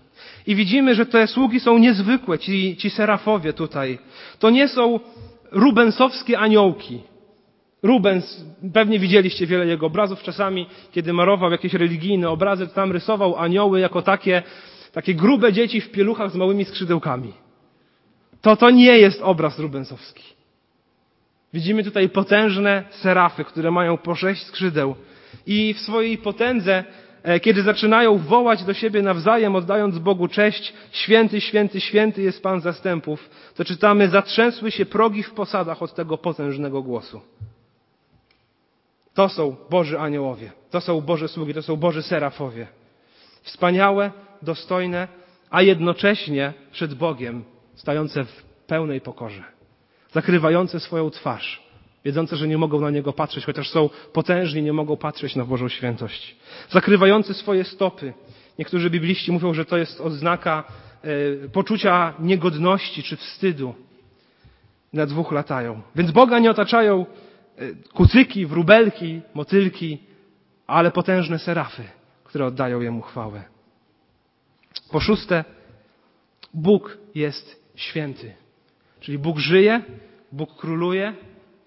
I 0.46 0.54
widzimy, 0.54 0.94
że 0.94 1.06
te 1.06 1.26
sługi 1.26 1.60
są 1.60 1.78
niezwykłe, 1.78 2.38
ci, 2.38 2.76
ci 2.76 2.90
serafowie 2.90 3.52
tutaj. 3.52 3.98
To 4.38 4.50
nie 4.50 4.68
są 4.68 5.00
rubensowskie 5.52 6.38
aniołki, 6.38 7.00
Rubens, 7.84 8.44
pewnie 8.72 8.98
widzieliście 8.98 9.46
wiele 9.46 9.66
jego 9.66 9.86
obrazów. 9.86 10.22
Czasami, 10.22 10.66
kiedy 10.92 11.12
marował 11.12 11.50
jakieś 11.50 11.74
religijne 11.74 12.30
obrazy, 12.30 12.68
tam 12.68 12.92
rysował 12.92 13.36
anioły 13.36 13.80
jako 13.80 14.02
takie, 14.02 14.42
takie 14.92 15.14
grube 15.14 15.52
dzieci 15.52 15.80
w 15.80 15.90
pieluchach 15.90 16.30
z 16.30 16.36
małymi 16.36 16.64
skrzydełkami. 16.64 17.32
To 18.40 18.56
to 18.56 18.70
nie 18.70 18.98
jest 18.98 19.22
obraz 19.22 19.58
rubensowski. 19.58 20.22
Widzimy 21.52 21.84
tutaj 21.84 22.08
potężne 22.08 22.84
serafy, 22.90 23.44
które 23.44 23.70
mają 23.70 23.96
po 23.98 24.14
sześć 24.14 24.42
skrzydeł 24.42 24.94
i 25.46 25.74
w 25.74 25.80
swojej 25.80 26.18
potędze, 26.18 26.84
e, 27.22 27.40
kiedy 27.40 27.62
zaczynają 27.62 28.18
wołać 28.18 28.64
do 28.64 28.74
siebie 28.74 29.02
nawzajem, 29.02 29.56
oddając 29.56 29.98
Bogu 29.98 30.28
cześć, 30.28 30.72
święty, 30.92 31.40
święty, 31.40 31.80
święty 31.80 32.22
jest 32.22 32.42
Pan 32.42 32.60
zastępów, 32.60 33.30
to 33.54 33.64
czytamy, 33.64 34.08
zatrzęsły 34.08 34.70
się 34.70 34.86
progi 34.86 35.22
w 35.22 35.30
posadach 35.30 35.82
od 35.82 35.94
tego 35.94 36.18
potężnego 36.18 36.82
głosu. 36.82 37.20
To 39.14 39.28
są 39.28 39.56
Boży 39.70 39.98
aniołowie, 39.98 40.52
to 40.70 40.80
są 40.80 41.00
Boże 41.00 41.28
sługi, 41.28 41.54
to 41.54 41.62
są 41.62 41.76
Boży 41.76 42.02
serafowie. 42.02 42.66
Wspaniałe, 43.42 44.12
dostojne, 44.42 45.08
a 45.50 45.62
jednocześnie 45.62 46.52
przed 46.72 46.94
Bogiem 46.94 47.44
stające 47.74 48.24
w 48.24 48.42
pełnej 48.66 49.00
pokorze. 49.00 49.44
Zakrywające 50.12 50.80
swoją 50.80 51.10
twarz, 51.10 51.62
wiedzące, 52.04 52.36
że 52.36 52.48
nie 52.48 52.58
mogą 52.58 52.80
na 52.80 52.90
Niego 52.90 53.12
patrzeć, 53.12 53.44
chociaż 53.44 53.68
są 53.70 53.90
potężni, 54.12 54.62
nie 54.62 54.72
mogą 54.72 54.96
patrzeć 54.96 55.36
na 55.36 55.44
Bożą 55.44 55.68
świętość. 55.68 56.36
Zakrywające 56.70 57.34
swoje 57.34 57.64
stopy. 57.64 58.12
Niektórzy 58.58 58.90
bibliści 58.90 59.32
mówią, 59.32 59.54
że 59.54 59.64
to 59.64 59.76
jest 59.76 60.00
odznaka 60.00 60.64
e, 61.44 61.48
poczucia 61.48 62.14
niegodności 62.18 63.02
czy 63.02 63.16
wstydu. 63.16 63.74
Na 64.92 65.06
dwóch 65.06 65.32
latają. 65.32 65.82
Więc 65.96 66.10
Boga 66.10 66.38
nie 66.38 66.50
otaczają 66.50 67.06
kucyki, 67.92 68.46
wróbelki, 68.46 69.20
motylki, 69.34 69.98
ale 70.66 70.90
potężne 70.90 71.38
serafy, 71.38 71.82
które 72.24 72.46
oddają 72.46 72.80
Jemu 72.80 73.02
chwałę. 73.02 73.42
Po 74.90 75.00
szóste, 75.00 75.44
Bóg 76.54 76.98
jest 77.14 77.64
święty. 77.74 78.34
Czyli 79.00 79.18
Bóg 79.18 79.38
żyje, 79.38 79.82
Bóg 80.32 80.56
króluje, 80.56 81.14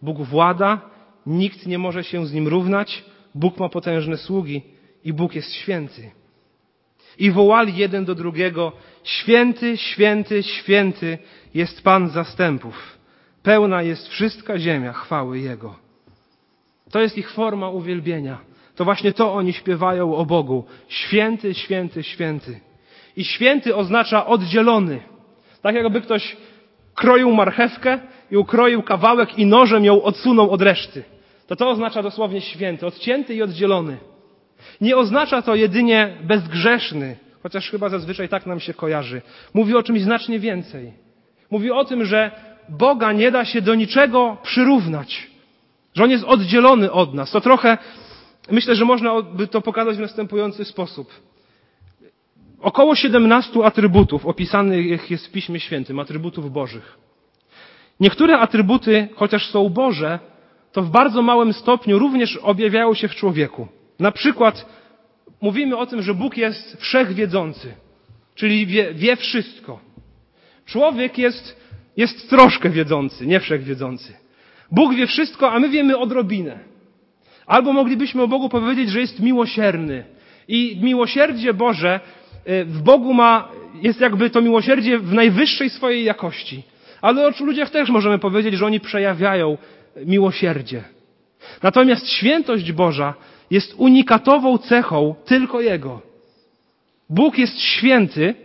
Bóg 0.01 0.21
włada, 0.21 0.81
nikt 1.25 1.65
nie 1.65 1.77
może 1.77 2.03
się 2.03 2.25
z 2.25 2.33
Nim 2.33 2.47
równać, 2.47 3.05
Bóg 3.35 3.57
ma 3.57 3.69
potężne 3.69 4.17
sługi 4.17 4.61
i 5.03 5.13
Bóg 5.13 5.35
jest 5.35 5.53
święty. 5.53 6.11
I 7.19 7.31
wołali 7.31 7.77
jeden 7.77 8.05
do 8.05 8.15
drugiego, 8.15 8.71
święty, 9.03 9.77
święty, 9.77 10.43
święty 10.43 11.17
jest 11.53 11.81
Pan 11.81 12.09
zastępów. 12.09 12.96
Pełna 13.43 13.81
jest 13.81 14.07
wszystka 14.07 14.59
ziemia 14.59 14.93
chwały 14.93 15.39
Jego. 15.39 15.75
To 16.91 16.99
jest 16.99 17.17
ich 17.17 17.31
forma 17.31 17.69
uwielbienia. 17.69 18.37
To 18.75 18.85
właśnie 18.85 19.13
to 19.13 19.33
oni 19.33 19.53
śpiewają 19.53 20.15
o 20.15 20.25
Bogu. 20.25 20.65
Święty, 20.87 21.53
święty, 21.53 22.03
święty. 22.03 22.59
I 23.15 23.25
święty 23.25 23.75
oznacza 23.75 24.25
oddzielony. 24.25 24.99
Tak 25.61 25.75
jakby 25.75 26.01
ktoś 26.01 26.37
kroił 26.95 27.31
marchewkę 27.31 27.99
i 28.31 28.37
ukroił 28.37 28.83
kawałek 28.83 29.39
i 29.39 29.45
nożem 29.45 29.85
ją 29.85 30.03
odsunął 30.03 30.51
od 30.51 30.61
reszty. 30.61 31.03
To 31.47 31.55
to 31.55 31.69
oznacza 31.69 32.03
dosłownie 32.03 32.41
święty, 32.41 32.85
odcięty 32.85 33.35
i 33.35 33.41
oddzielony. 33.41 33.97
Nie 34.81 34.97
oznacza 34.97 35.41
to 35.41 35.55
jedynie 35.55 36.17
bezgrzeszny, 36.23 37.17
chociaż 37.43 37.71
chyba 37.71 37.89
zazwyczaj 37.89 38.29
tak 38.29 38.45
nam 38.45 38.59
się 38.59 38.73
kojarzy. 38.73 39.21
Mówi 39.53 39.75
o 39.75 39.83
czymś 39.83 40.01
znacznie 40.01 40.39
więcej. 40.39 40.93
Mówi 41.51 41.71
o 41.71 41.85
tym, 41.85 42.05
że 42.05 42.31
Boga 42.69 43.11
nie 43.11 43.31
da 43.31 43.45
się 43.45 43.61
do 43.61 43.75
niczego 43.75 44.37
przyrównać. 44.43 45.27
Że 45.93 46.03
On 46.03 46.11
jest 46.11 46.23
oddzielony 46.23 46.91
od 46.91 47.13
nas. 47.13 47.31
To 47.31 47.41
trochę, 47.41 47.77
myślę, 48.51 48.75
że 48.75 48.85
można 48.85 49.21
by 49.21 49.47
to 49.47 49.61
pokazać 49.61 49.97
w 49.97 49.99
następujący 49.99 50.65
sposób. 50.65 51.11
Około 52.61 52.95
17 52.95 53.65
atrybutów 53.65 54.25
opisanych 54.25 55.11
jest 55.11 55.27
w 55.27 55.31
Piśmie 55.31 55.59
Świętym, 55.59 55.99
atrybutów 55.99 56.51
Bożych. 56.51 56.97
Niektóre 57.99 58.39
atrybuty, 58.39 59.09
chociaż 59.15 59.49
są 59.49 59.69
Boże, 59.69 60.19
to 60.71 60.81
w 60.81 60.89
bardzo 60.89 61.21
małym 61.21 61.53
stopniu 61.53 61.99
również 61.99 62.37
objawiają 62.37 62.93
się 62.93 63.07
w 63.07 63.15
człowieku. 63.15 63.67
Na 63.99 64.11
przykład 64.11 64.65
mówimy 65.41 65.77
o 65.77 65.85
tym, 65.85 66.01
że 66.01 66.13
Bóg 66.13 66.37
jest 66.37 66.77
wszechwiedzący, 66.79 67.73
czyli 68.35 68.65
wie, 68.65 68.93
wie 68.93 69.15
wszystko. 69.15 69.79
Człowiek 70.65 71.17
jest 71.17 71.66
jest 71.97 72.29
troszkę 72.29 72.69
wiedzący, 72.69 73.27
nie 73.27 73.39
wszechwiedzący. 73.39 74.13
Bóg 74.71 74.95
wie 74.95 75.07
wszystko, 75.07 75.51
a 75.51 75.59
my 75.59 75.69
wiemy 75.69 75.97
odrobinę. 75.97 76.59
Albo 77.45 77.73
moglibyśmy 77.73 78.21
o 78.21 78.27
Bogu 78.27 78.49
powiedzieć, 78.49 78.89
że 78.89 78.99
jest 78.99 79.19
miłosierny. 79.19 80.03
I 80.47 80.79
miłosierdzie 80.81 81.53
Boże 81.53 81.99
e, 82.45 82.65
w 82.65 82.81
Bogu 82.81 83.13
ma, 83.13 83.49
jest 83.81 84.01
jakby 84.01 84.29
to 84.29 84.41
miłosierdzie 84.41 84.99
w 84.99 85.13
najwyższej 85.13 85.69
swojej 85.69 86.03
jakości. 86.03 86.63
Ale 87.01 87.27
o 87.27 87.31
ludziach 87.39 87.69
też 87.69 87.89
możemy 87.89 88.19
powiedzieć, 88.19 88.53
że 88.53 88.65
oni 88.65 88.79
przejawiają 88.79 89.57
miłosierdzie. 90.05 90.83
Natomiast 91.63 92.09
świętość 92.09 92.71
Boża 92.71 93.13
jest 93.51 93.73
unikatową 93.77 94.57
cechą 94.57 95.15
tylko 95.25 95.61
Jego. 95.61 96.01
Bóg 97.09 97.37
jest 97.37 97.59
święty, 97.59 98.35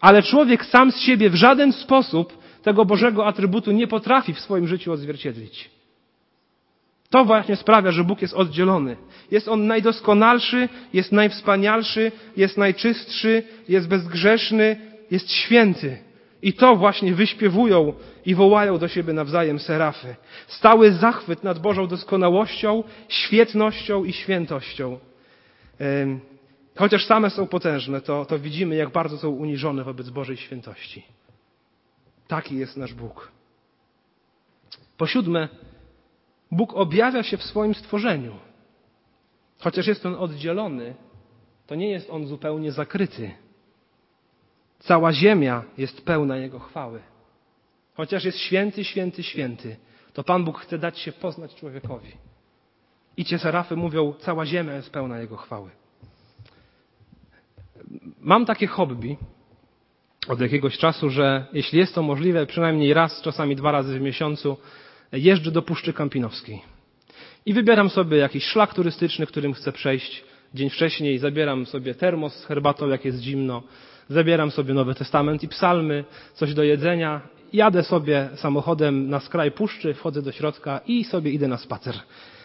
ale 0.00 0.22
człowiek 0.22 0.64
sam 0.64 0.92
z 0.92 1.00
siebie 1.00 1.30
w 1.30 1.34
żaden 1.34 1.72
sposób 1.72 2.43
tego 2.64 2.84
Bożego 2.84 3.26
atrybutu 3.26 3.72
nie 3.72 3.86
potrafi 3.86 4.34
w 4.34 4.40
swoim 4.40 4.66
życiu 4.66 4.92
odzwierciedlić. 4.92 5.70
To 7.10 7.24
właśnie 7.24 7.56
sprawia, 7.56 7.90
że 7.92 8.04
Bóg 8.04 8.22
jest 8.22 8.34
oddzielony. 8.34 8.96
Jest 9.30 9.48
On 9.48 9.66
najdoskonalszy, 9.66 10.68
jest 10.92 11.12
najwspanialszy, 11.12 12.12
jest 12.36 12.58
najczystszy, 12.58 13.42
jest 13.68 13.88
bezgrzeszny, 13.88 14.76
jest 15.10 15.32
święty. 15.32 15.98
I 16.42 16.52
to 16.52 16.76
właśnie 16.76 17.14
wyśpiewują 17.14 17.92
i 18.26 18.34
wołają 18.34 18.78
do 18.78 18.88
siebie 18.88 19.12
nawzajem 19.12 19.58
serafy. 19.58 20.16
Stały 20.46 20.92
zachwyt 20.92 21.44
nad 21.44 21.58
Bożą 21.58 21.86
doskonałością, 21.86 22.84
świetnością 23.08 24.04
i 24.04 24.12
świętością. 24.12 24.98
Chociaż 26.76 27.06
same 27.06 27.30
są 27.30 27.46
potężne, 27.46 28.00
to, 28.00 28.24
to 28.24 28.38
widzimy, 28.38 28.76
jak 28.76 28.90
bardzo 28.90 29.18
są 29.18 29.28
uniżone 29.28 29.84
wobec 29.84 30.10
Bożej 30.10 30.36
świętości. 30.36 31.02
Taki 32.28 32.56
jest 32.56 32.76
nasz 32.76 32.94
Bóg. 32.94 33.32
Po 34.96 35.06
siódme, 35.06 35.48
Bóg 36.50 36.74
objawia 36.74 37.22
się 37.22 37.36
w 37.36 37.42
swoim 37.42 37.74
stworzeniu. 37.74 38.36
Chociaż 39.58 39.86
jest 39.86 40.06
on 40.06 40.14
oddzielony, 40.14 40.94
to 41.66 41.74
nie 41.74 41.90
jest 41.90 42.10
on 42.10 42.26
zupełnie 42.26 42.72
zakryty. 42.72 43.30
Cała 44.78 45.12
ziemia 45.12 45.64
jest 45.78 46.04
pełna 46.04 46.36
Jego 46.36 46.58
chwały. 46.58 47.02
Chociaż 47.94 48.24
jest 48.24 48.38
święty, 48.38 48.84
święty, 48.84 49.22
święty, 49.22 49.76
to 50.12 50.24
Pan 50.24 50.44
Bóg 50.44 50.58
chce 50.58 50.78
dać 50.78 50.98
się 50.98 51.12
poznać 51.12 51.54
człowiekowi. 51.54 52.12
I 53.16 53.24
cię 53.24 53.38
serafy 53.38 53.76
mówią, 53.76 54.12
cała 54.12 54.46
ziemia 54.46 54.74
jest 54.74 54.90
pełna 54.90 55.18
Jego 55.20 55.36
chwały. 55.36 55.70
Mam 58.20 58.46
takie 58.46 58.66
hobby 58.66 59.16
od 60.28 60.40
jakiegoś 60.40 60.78
czasu, 60.78 61.10
że 61.10 61.46
jeśli 61.52 61.78
jest 61.78 61.94
to 61.94 62.02
możliwe, 62.02 62.46
przynajmniej 62.46 62.94
raz, 62.94 63.20
czasami 63.22 63.56
dwa 63.56 63.72
razy 63.72 63.98
w 63.98 64.02
miesiącu, 64.02 64.56
jeżdżę 65.12 65.50
do 65.50 65.62
Puszczy 65.62 65.92
Kampinowskiej. 65.92 66.62
I 67.46 67.52
wybieram 67.52 67.90
sobie 67.90 68.16
jakiś 68.16 68.44
szlak 68.44 68.74
turystyczny, 68.74 69.26
którym 69.26 69.52
chcę 69.52 69.72
przejść 69.72 70.24
dzień 70.54 70.70
wcześniej. 70.70 71.18
Zabieram 71.18 71.66
sobie 71.66 71.94
termos 71.94 72.34
z 72.34 72.46
herbatą, 72.46 72.88
jak 72.88 73.04
jest 73.04 73.20
zimno. 73.20 73.62
Zabieram 74.08 74.50
sobie 74.50 74.74
Nowy 74.74 74.94
Testament 74.94 75.42
i 75.42 75.48
psalmy, 75.48 76.04
coś 76.34 76.54
do 76.54 76.62
jedzenia. 76.62 77.20
Jadę 77.52 77.82
sobie 77.82 78.28
samochodem 78.34 79.10
na 79.10 79.20
skraj 79.20 79.52
puszczy, 79.52 79.94
wchodzę 79.94 80.22
do 80.22 80.32
środka 80.32 80.80
i 80.86 81.04
sobie 81.04 81.30
idę 81.30 81.48
na 81.48 81.56
spacer. 81.56 81.94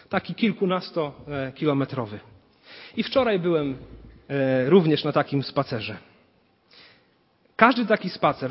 Taki 0.08 0.34
kilkunastokilometrowy. 0.34 2.20
I 2.96 3.02
wczoraj 3.02 3.38
byłem 3.38 3.76
e, 4.28 4.70
również 4.70 5.04
na 5.04 5.12
takim 5.12 5.42
spacerze. 5.42 6.09
Każdy 7.60 7.86
taki 7.86 8.10
spacer 8.10 8.50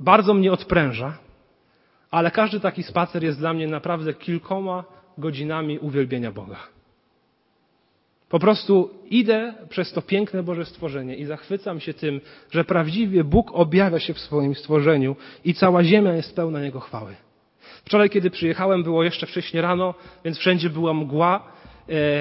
bardzo 0.00 0.34
mnie 0.34 0.52
odpręża, 0.52 1.18
ale 2.10 2.30
każdy 2.30 2.60
taki 2.60 2.82
spacer 2.82 3.24
jest 3.24 3.38
dla 3.38 3.52
mnie 3.52 3.66
naprawdę 3.66 4.14
kilkoma 4.14 4.84
godzinami 5.18 5.78
uwielbienia 5.78 6.32
Boga. 6.32 6.56
Po 8.28 8.38
prostu 8.38 8.90
idę 9.10 9.54
przez 9.68 9.92
to 9.92 10.02
piękne 10.02 10.42
Boże 10.42 10.64
stworzenie 10.64 11.16
i 11.16 11.24
zachwycam 11.24 11.80
się 11.80 11.94
tym, 11.94 12.20
że 12.50 12.64
prawdziwie 12.64 13.24
Bóg 13.24 13.50
objawia 13.52 13.98
się 13.98 14.14
w 14.14 14.20
swoim 14.20 14.54
stworzeniu 14.54 15.16
i 15.44 15.54
cała 15.54 15.84
ziemia 15.84 16.14
jest 16.14 16.36
pełna 16.36 16.60
Jego 16.60 16.80
chwały. 16.80 17.14
Wczoraj, 17.84 18.10
kiedy 18.10 18.30
przyjechałem, 18.30 18.82
było 18.82 19.04
jeszcze 19.04 19.26
wcześnie 19.26 19.62
rano, 19.62 19.94
więc 20.24 20.38
wszędzie 20.38 20.70
była 20.70 20.94
mgła 20.94 21.52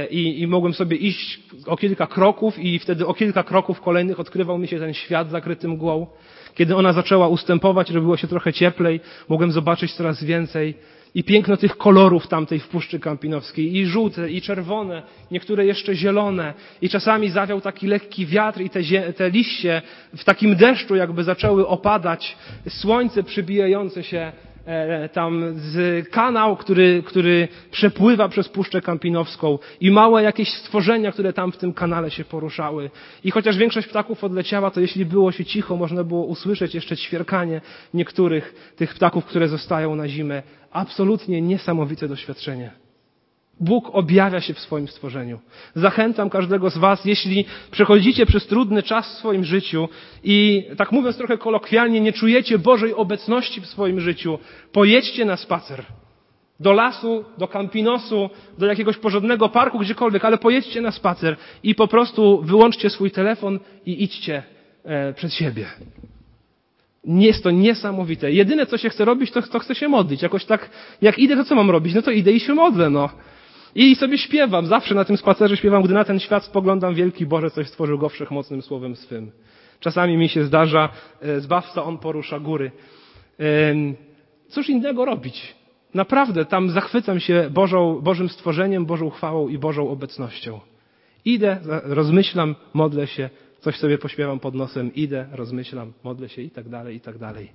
i, 0.10 0.42
i 0.42 0.48
mogłem 0.48 0.74
sobie 0.74 0.98
iść 0.98 1.40
o 1.66 1.78
kilka 1.78 2.08
kroków 2.08 2.60
i 2.60 2.80
wtedy 2.80 3.08
o 3.08 3.14
kilka 3.14 3.44
kroków 3.44 3.82
kolejnych 3.82 4.20
odkrywał 4.20 4.58
mi 4.58 4.68
się 4.68 4.80
ten 4.80 4.94
świat 4.94 5.30
zakryty 5.30 5.68
mgłą. 5.68 6.08
Kiedy 6.56 6.76
ona 6.76 6.94
zaczęła 6.94 7.28
ustępować, 7.28 7.92
robiło 7.92 8.18
się 8.18 8.28
trochę 8.28 8.54
cieplej, 8.54 9.00
mogłem 9.30 9.52
zobaczyć 9.52 9.94
coraz 9.94 10.24
więcej 10.24 10.74
i 11.16 11.24
piękno 11.24 11.58
tych 11.58 11.78
kolorów 11.78 12.28
tamtej 12.28 12.60
w 12.60 12.68
Puszczy 12.68 13.00
Kampinowskiej, 13.00 13.76
i 13.76 13.86
żółte, 13.86 14.32
i 14.32 14.42
czerwone, 14.42 15.04
niektóre 15.32 15.66
jeszcze 15.66 15.96
zielone, 15.96 16.54
i 16.82 16.90
czasami 16.90 17.30
zawiał 17.30 17.62
taki 17.62 17.88
lekki 17.88 18.26
wiatr 18.26 18.62
i 18.62 18.70
te, 18.70 18.82
te 19.14 19.30
liście 19.30 19.82
w 20.18 20.24
takim 20.24 20.56
deszczu 20.56 20.96
jakby 20.96 21.24
zaczęły 21.24 21.68
opadać, 21.68 22.38
słońce 22.68 23.24
przybijające 23.24 24.04
się 24.04 24.32
E, 24.55 24.55
tam 25.14 25.54
z 25.56 26.10
kanał, 26.10 26.58
który, 26.58 27.04
który 27.06 27.48
przepływa 27.72 28.30
przez 28.30 28.50
Puszczę 28.50 28.82
Kampinowską 28.82 29.60
i 29.82 29.92
małe 29.92 30.24
jakieś 30.24 30.54
stworzenia, 30.54 31.12
które 31.12 31.34
tam 31.34 31.52
w 31.52 31.58
tym 31.58 31.74
kanale 31.74 32.12
się 32.12 32.26
poruszały. 32.26 32.90
I 33.24 33.32
chociaż 33.32 33.58
większość 33.58 33.88
ptaków 33.88 34.24
odleciała, 34.24 34.72
to 34.72 34.80
jeśli 34.82 35.06
było 35.06 35.32
się 35.32 35.46
cicho, 35.46 35.76
można 35.76 36.04
było 36.04 36.26
usłyszeć 36.26 36.76
jeszcze 36.76 36.98
ćwierkanie 36.98 37.62
niektórych 37.94 38.74
tych 38.76 38.94
ptaków, 38.94 39.26
które 39.26 39.48
zostają 39.48 39.96
na 39.96 40.08
zimę. 40.08 40.44
Absolutnie 40.72 41.42
niesamowite 41.42 42.08
doświadczenie. 42.08 42.85
Bóg 43.60 43.90
objawia 43.94 44.42
się 44.42 44.54
w 44.54 44.60
swoim 44.60 44.88
stworzeniu. 44.88 45.40
Zachęcam 45.76 46.30
każdego 46.30 46.70
z 46.70 46.78
Was, 46.78 47.06
jeśli 47.06 47.46
przechodzicie 47.72 48.26
przez 48.26 48.48
trudny 48.48 48.84
czas 48.84 49.08
w 49.10 49.18
swoim 49.18 49.44
życiu 49.44 49.90
i, 50.24 50.66
tak 50.78 50.92
mówiąc 50.92 51.18
trochę 51.18 51.38
kolokwialnie, 51.38 52.02
nie 52.02 52.14
czujecie 52.14 52.60
Bożej 52.60 52.94
obecności 52.94 53.62
w 53.62 53.66
swoim 53.66 54.00
życiu, 54.00 54.40
pojedźcie 54.72 55.26
na 55.26 55.38
spacer. 55.38 55.86
Do 56.60 56.74
lasu, 56.74 57.26
do 57.38 57.48
kampinosu, 57.48 58.30
do 58.58 58.66
jakiegoś 58.66 58.98
porządnego 58.98 59.50
parku, 59.50 59.80
gdziekolwiek, 59.80 60.26
ale 60.26 60.38
pojedźcie 60.38 60.82
na 60.82 60.92
spacer 60.92 61.36
i 61.64 61.76
po 61.76 61.88
prostu 61.88 62.42
wyłączcie 62.42 62.90
swój 62.90 63.12
telefon 63.12 63.60
i 63.86 64.04
idźcie 64.04 64.44
e, 64.84 65.14
przed 65.14 65.34
siebie. 65.34 65.66
Jest 67.06 67.44
to 67.44 67.52
niesamowite. 67.52 68.32
Jedyne, 68.32 68.66
co 68.66 68.78
się 68.78 68.90
chce 68.90 69.06
robić, 69.06 69.32
to, 69.32 69.42
to 69.42 69.60
chce 69.60 69.76
się 69.76 69.88
modlić. 69.88 70.22
Jakoś 70.22 70.46
tak, 70.46 70.70
jak 71.02 71.20
idę, 71.20 71.36
to 71.36 71.44
co 71.44 71.56
mam 71.56 71.72
robić? 71.72 71.94
No 71.94 72.02
to 72.02 72.12
idę 72.12 72.32
i 72.32 72.40
się 72.40 72.54
modlę, 72.54 72.90
no. 72.90 73.10
I 73.76 73.96
sobie 73.96 74.18
śpiewam, 74.18 74.66
zawsze 74.66 74.96
na 74.96 75.06
tym 75.06 75.18
spacerze 75.18 75.58
śpiewam, 75.58 75.84
gdy 75.84 75.94
na 75.94 76.04
ten 76.04 76.20
świat 76.20 76.44
spoglądam, 76.44 76.96
wielki 76.96 77.26
Boże, 77.26 77.52
coś 77.52 77.68
stworzył 77.68 77.98
go 77.98 78.10
wszechmocnym 78.10 78.62
słowem 78.62 78.96
swym. 78.96 79.32
Czasami 79.80 80.18
mi 80.18 80.30
się 80.30 80.44
zdarza, 80.44 80.90
e, 81.22 81.40
zbawca, 81.40 81.84
on 81.84 81.98
porusza 81.98 82.40
góry. 82.40 82.72
Cóż 84.48 84.70
innego 84.70 85.06
robić? 85.06 85.56
Naprawdę, 85.94 86.46
tam 86.46 86.70
zachwycam 86.70 87.20
się 87.20 87.50
Bożą, 87.52 88.02
Bożym 88.02 88.30
stworzeniem, 88.30 88.86
Bożą 88.86 89.10
chwałą 89.10 89.48
i 89.48 89.58
Bożą 89.58 89.90
obecnością. 89.90 90.60
Idę, 91.26 91.58
rozmyślam, 91.84 92.56
modlę 92.74 93.08
się, 93.08 93.30
coś 93.60 93.78
sobie 93.78 93.98
pośpiewam 93.98 94.40
pod 94.40 94.56
nosem, 94.56 94.94
idę, 94.94 95.26
rozmyślam, 95.32 95.94
modlę 96.04 96.30
się 96.30 96.42
i 96.42 96.50
tak 96.50 96.70
dalej, 96.70 96.96
i 96.96 97.00
tak 97.00 97.18
dalej. 97.18 97.52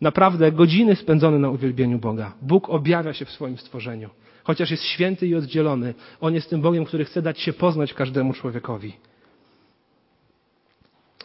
Naprawdę 0.00 0.52
godziny 0.52 0.96
spędzone 0.96 1.38
na 1.38 1.50
uwielbieniu 1.50 1.98
Boga. 1.98 2.32
Bóg 2.42 2.68
objawia 2.68 3.12
się 3.12 3.24
w 3.24 3.30
swoim 3.30 3.58
stworzeniu. 3.58 4.10
Chociaż 4.50 4.70
jest 4.70 4.84
święty 4.84 5.26
i 5.26 5.34
oddzielony, 5.34 5.94
On 6.20 6.34
jest 6.34 6.50
tym 6.50 6.60
Bogiem, 6.60 6.84
który 6.84 7.04
chce 7.04 7.22
dać 7.22 7.40
się 7.40 7.52
poznać 7.52 7.94
każdemu 7.94 8.32
człowiekowi. 8.32 8.92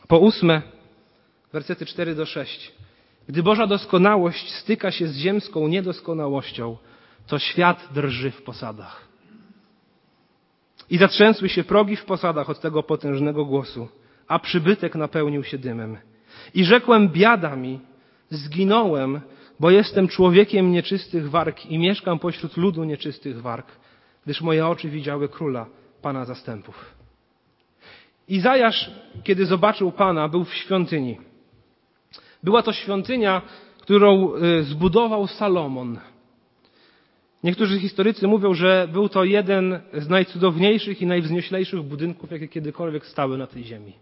Po 0.08 0.20
ósme, 0.20 0.62
wersety 1.54 1.86
4 1.86 2.16
do 2.16 2.26
6. 2.26 2.72
Gdy 3.30 3.44
Boża 3.44 3.68
doskonałość 3.68 4.52
styka 4.52 4.92
się 4.92 5.08
z 5.08 5.16
ziemską 5.16 5.68
niedoskonałością, 5.68 6.78
to 7.28 7.40
świat 7.40 7.88
drży 7.94 8.32
w 8.32 8.42
posadach. 8.42 9.08
I 10.90 10.98
zatrzęsły 10.98 11.50
się 11.50 11.64
progi 11.64 11.96
w 11.96 12.06
posadach 12.06 12.50
od 12.50 12.60
tego 12.60 12.84
potężnego 12.84 13.46
głosu, 13.46 13.88
a 14.28 14.40
przybytek 14.40 14.96
napełnił 14.96 15.44
się 15.44 15.58
dymem. 15.58 15.98
I 16.54 16.66
rzekłem, 16.66 17.10
biada 17.10 17.56
mi, 17.56 17.80
zginąłem, 18.30 19.22
bo 19.60 19.72
jestem 19.72 20.08
człowiekiem 20.08 20.72
nieczystych 20.72 21.30
warg 21.30 21.66
i 21.66 21.80
mieszkam 21.80 22.20
pośród 22.20 22.58
ludu 22.58 22.84
nieczystych 22.84 23.42
warg, 23.42 23.68
gdyż 24.26 24.42
moje 24.42 24.68
oczy 24.68 24.90
widziały 24.90 25.30
króla, 25.30 25.66
Pana 26.02 26.26
zastępów. 26.26 26.96
Izajasz, 28.28 28.92
kiedy 29.24 29.46
zobaczył 29.46 29.92
Pana, 29.92 30.28
był 30.28 30.46
w 30.46 30.54
świątyni. 30.54 31.18
Była 32.44 32.62
to 32.62 32.74
świątynia, 32.74 33.42
którą 33.80 34.36
y, 34.36 34.64
zbudował 34.64 35.28
Salomon. 35.28 36.00
Niektórzy 37.44 37.80
historycy 37.80 38.28
mówią, 38.28 38.54
że 38.54 38.88
był 38.92 39.10
to 39.10 39.24
jeden 39.24 39.80
z 39.94 40.10
najcudowniejszych 40.10 41.02
i 41.02 41.06
najwznioślejszych 41.06 41.82
budynków, 41.82 42.32
jakie 42.32 42.48
kiedykolwiek 42.48 43.06
stały 43.06 43.38
na 43.38 43.48
tej 43.48 43.64
ziemi. 43.64 43.94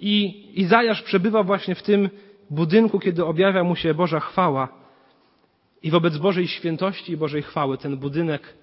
I 0.00 0.44
Izajasz 0.60 1.02
przebywa 1.02 1.42
właśnie 1.42 1.74
w 1.74 1.82
tym 1.82 2.10
budynku, 2.50 2.98
kiedy 2.98 3.24
objawia 3.24 3.64
mu 3.64 3.76
się 3.76 3.94
Boża 3.94 4.20
chwała 4.20 4.68
i 5.82 5.90
wobec 5.90 6.16
Bożej 6.16 6.48
świętości 6.48 7.12
i 7.12 7.16
Bożej 7.16 7.42
chwały 7.42 7.78
ten 7.78 7.96
budynek 7.96 8.54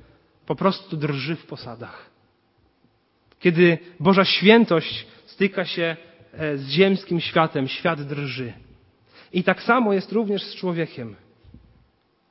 po 0.45 0.55
prostu 0.55 0.97
drży 0.97 1.35
w 1.35 1.45
posadach. 1.45 2.09
Kiedy 3.39 3.77
Boża 3.99 4.25
świętość 4.25 5.07
styka 5.25 5.65
się 5.65 5.97
e, 6.33 6.57
z 6.57 6.69
ziemskim 6.69 7.19
światem, 7.19 7.67
świat 7.67 8.01
drży. 8.01 8.53
I 9.33 9.43
tak 9.43 9.61
samo 9.61 9.93
jest 9.93 10.11
również 10.11 10.43
z 10.43 10.55
człowiekiem. 10.55 11.15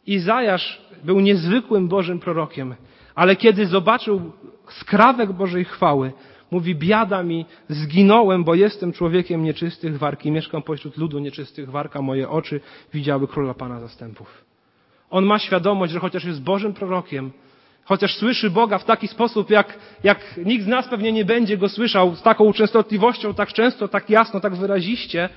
Izajasz 0.06 0.80
był 1.04 1.20
niezwykłym 1.20 1.88
Bożym 1.88 2.18
prorokiem, 2.18 2.74
ale 3.14 3.36
kiedy 3.36 3.66
zobaczył 3.66 4.32
skrawek 4.68 5.32
Bożej 5.32 5.64
chwały, 5.64 6.12
mówi, 6.50 6.74
biada 6.74 7.22
mi, 7.22 7.46
zginąłem, 7.68 8.44
bo 8.44 8.54
jestem 8.54 8.92
człowiekiem 8.92 9.44
nieczystych 9.44 9.98
warg 9.98 10.24
i 10.24 10.30
mieszkam 10.30 10.62
pośród 10.62 10.96
ludu 10.96 11.18
nieczystych 11.18 11.70
warg, 11.70 11.96
a 11.96 12.02
moje 12.02 12.28
oczy 12.28 12.60
widziały 12.92 13.28
króla 13.28 13.54
Pana 13.54 13.80
zastępów. 13.80 14.44
On 15.10 15.24
ma 15.24 15.38
świadomość, 15.38 15.92
że 15.92 16.00
chociaż 16.00 16.24
jest 16.24 16.42
Bożym 16.42 16.74
prorokiem, 16.74 17.30
chociaż 17.84 18.16
słyszy 18.16 18.50
Boga 18.50 18.78
w 18.78 18.84
taki 18.84 19.08
sposób, 19.08 19.50
jak, 19.50 19.78
jak 20.04 20.40
nikt 20.44 20.64
z 20.64 20.68
nas 20.68 20.88
pewnie 20.88 21.12
nie 21.12 21.24
będzie 21.24 21.58
go 21.58 21.68
słyszał 21.68 22.16
z 22.16 22.22
taką 22.22 22.52
częstotliwością, 22.52 23.34
tak 23.34 23.52
często, 23.52 23.88
tak 23.88 24.10
jasno, 24.10 24.40
tak 24.40 24.54
wyraziście, 24.54 25.28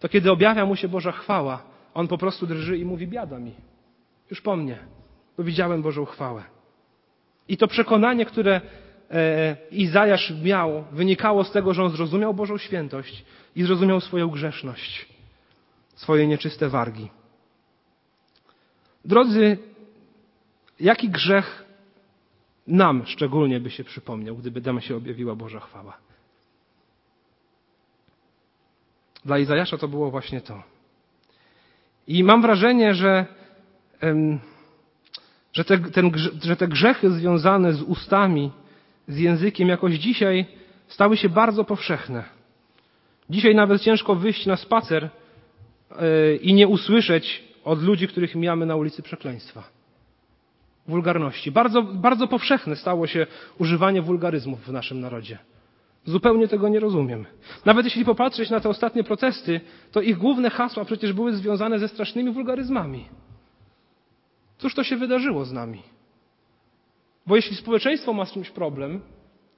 to 0.00 0.08
kiedy 0.08 0.30
objawia 0.30 0.66
mu 0.66 0.76
się 0.76 0.88
Boża 0.88 1.12
chwała, 1.12 1.62
on 1.94 2.08
po 2.08 2.18
prostu 2.18 2.46
drży 2.46 2.78
i 2.78 2.84
mówi, 2.84 3.06
biada 3.06 3.38
mi. 3.38 3.52
Już 4.30 4.40
po 4.40 4.56
mnie, 4.56 4.78
bo 5.36 5.44
widziałem 5.44 5.82
Bożą 5.82 6.04
chwałę. 6.04 6.42
I 7.48 7.56
to 7.56 7.68
przekonanie, 7.68 8.26
które 8.26 8.60
Izajasz 9.70 10.32
miał, 10.42 10.84
wynikało 10.92 11.44
z 11.44 11.52
tego, 11.52 11.74
że 11.74 11.84
on 11.84 11.90
zrozumiał 11.90 12.34
Bożą 12.34 12.58
świętość 12.58 13.24
i 13.56 13.62
zrozumiał 13.62 14.00
swoją 14.00 14.28
grzeszność, 14.28 15.08
swoje 15.94 16.26
nieczyste 16.26 16.68
wargi. 16.68 17.08
Drodzy, 19.04 19.58
jaki 20.80 21.08
grzech 21.08 21.64
nam 22.66 23.06
szczególnie 23.06 23.60
by 23.60 23.70
się 23.70 23.84
przypomniał, 23.84 24.36
gdyby 24.36 24.60
nam 24.60 24.80
się 24.80 24.96
objawiła 24.96 25.34
Boża 25.34 25.60
chwała? 25.60 25.96
Dla 29.24 29.38
Izajasza 29.38 29.78
to 29.78 29.88
było 29.88 30.10
właśnie 30.10 30.40
to. 30.40 30.62
I 32.06 32.24
mam 32.24 32.42
wrażenie, 32.42 32.94
że, 32.94 33.26
że, 35.52 35.64
te, 35.64 35.78
ten, 35.78 36.12
że 36.42 36.56
te 36.56 36.68
grzechy 36.68 37.10
związane 37.10 37.72
z 37.72 37.82
ustami, 37.82 38.50
z 39.08 39.18
językiem 39.18 39.68
jakoś 39.68 39.94
dzisiaj 39.94 40.46
stały 40.88 41.16
się 41.16 41.28
bardzo 41.28 41.64
powszechne. 41.64 42.24
Dzisiaj 43.30 43.54
nawet 43.54 43.82
ciężko 43.82 44.14
wyjść 44.14 44.46
na 44.46 44.56
spacer 44.56 45.04
e, 45.90 46.36
i 46.36 46.54
nie 46.54 46.68
usłyszeć 46.68 47.44
od 47.64 47.82
ludzi, 47.82 48.08
których 48.08 48.34
mijamy 48.34 48.66
na 48.66 48.76
ulicy 48.76 49.02
przekleństwa. 49.02 49.62
Wulgarności. 50.88 51.50
Bardzo, 51.50 51.82
bardzo 51.82 52.28
powszechne 52.28 52.76
stało 52.76 53.06
się 53.06 53.26
używanie 53.58 54.02
wulgaryzmów 54.02 54.60
w 54.66 54.72
naszym 54.72 55.00
narodzie. 55.00 55.38
Zupełnie 56.04 56.48
tego 56.48 56.68
nie 56.68 56.80
rozumiem. 56.80 57.26
Nawet 57.64 57.84
jeśli 57.84 58.04
popatrzeć 58.04 58.50
na 58.50 58.60
te 58.60 58.68
ostatnie 58.68 59.04
protesty, 59.04 59.60
to 59.92 60.00
ich 60.00 60.18
główne 60.18 60.50
hasła 60.50 60.84
przecież 60.84 61.12
były 61.12 61.32
związane 61.32 61.78
ze 61.78 61.88
strasznymi 61.88 62.32
wulgaryzmami. 62.32 63.04
Cóż 64.58 64.74
to 64.74 64.84
się 64.84 64.96
wydarzyło 64.96 65.44
z 65.44 65.52
nami? 65.52 65.82
Bo 67.28 67.36
jeśli 67.36 67.56
społeczeństwo 67.56 68.12
ma 68.12 68.24
z 68.24 68.32
czymś 68.32 68.50
problem, 68.50 69.00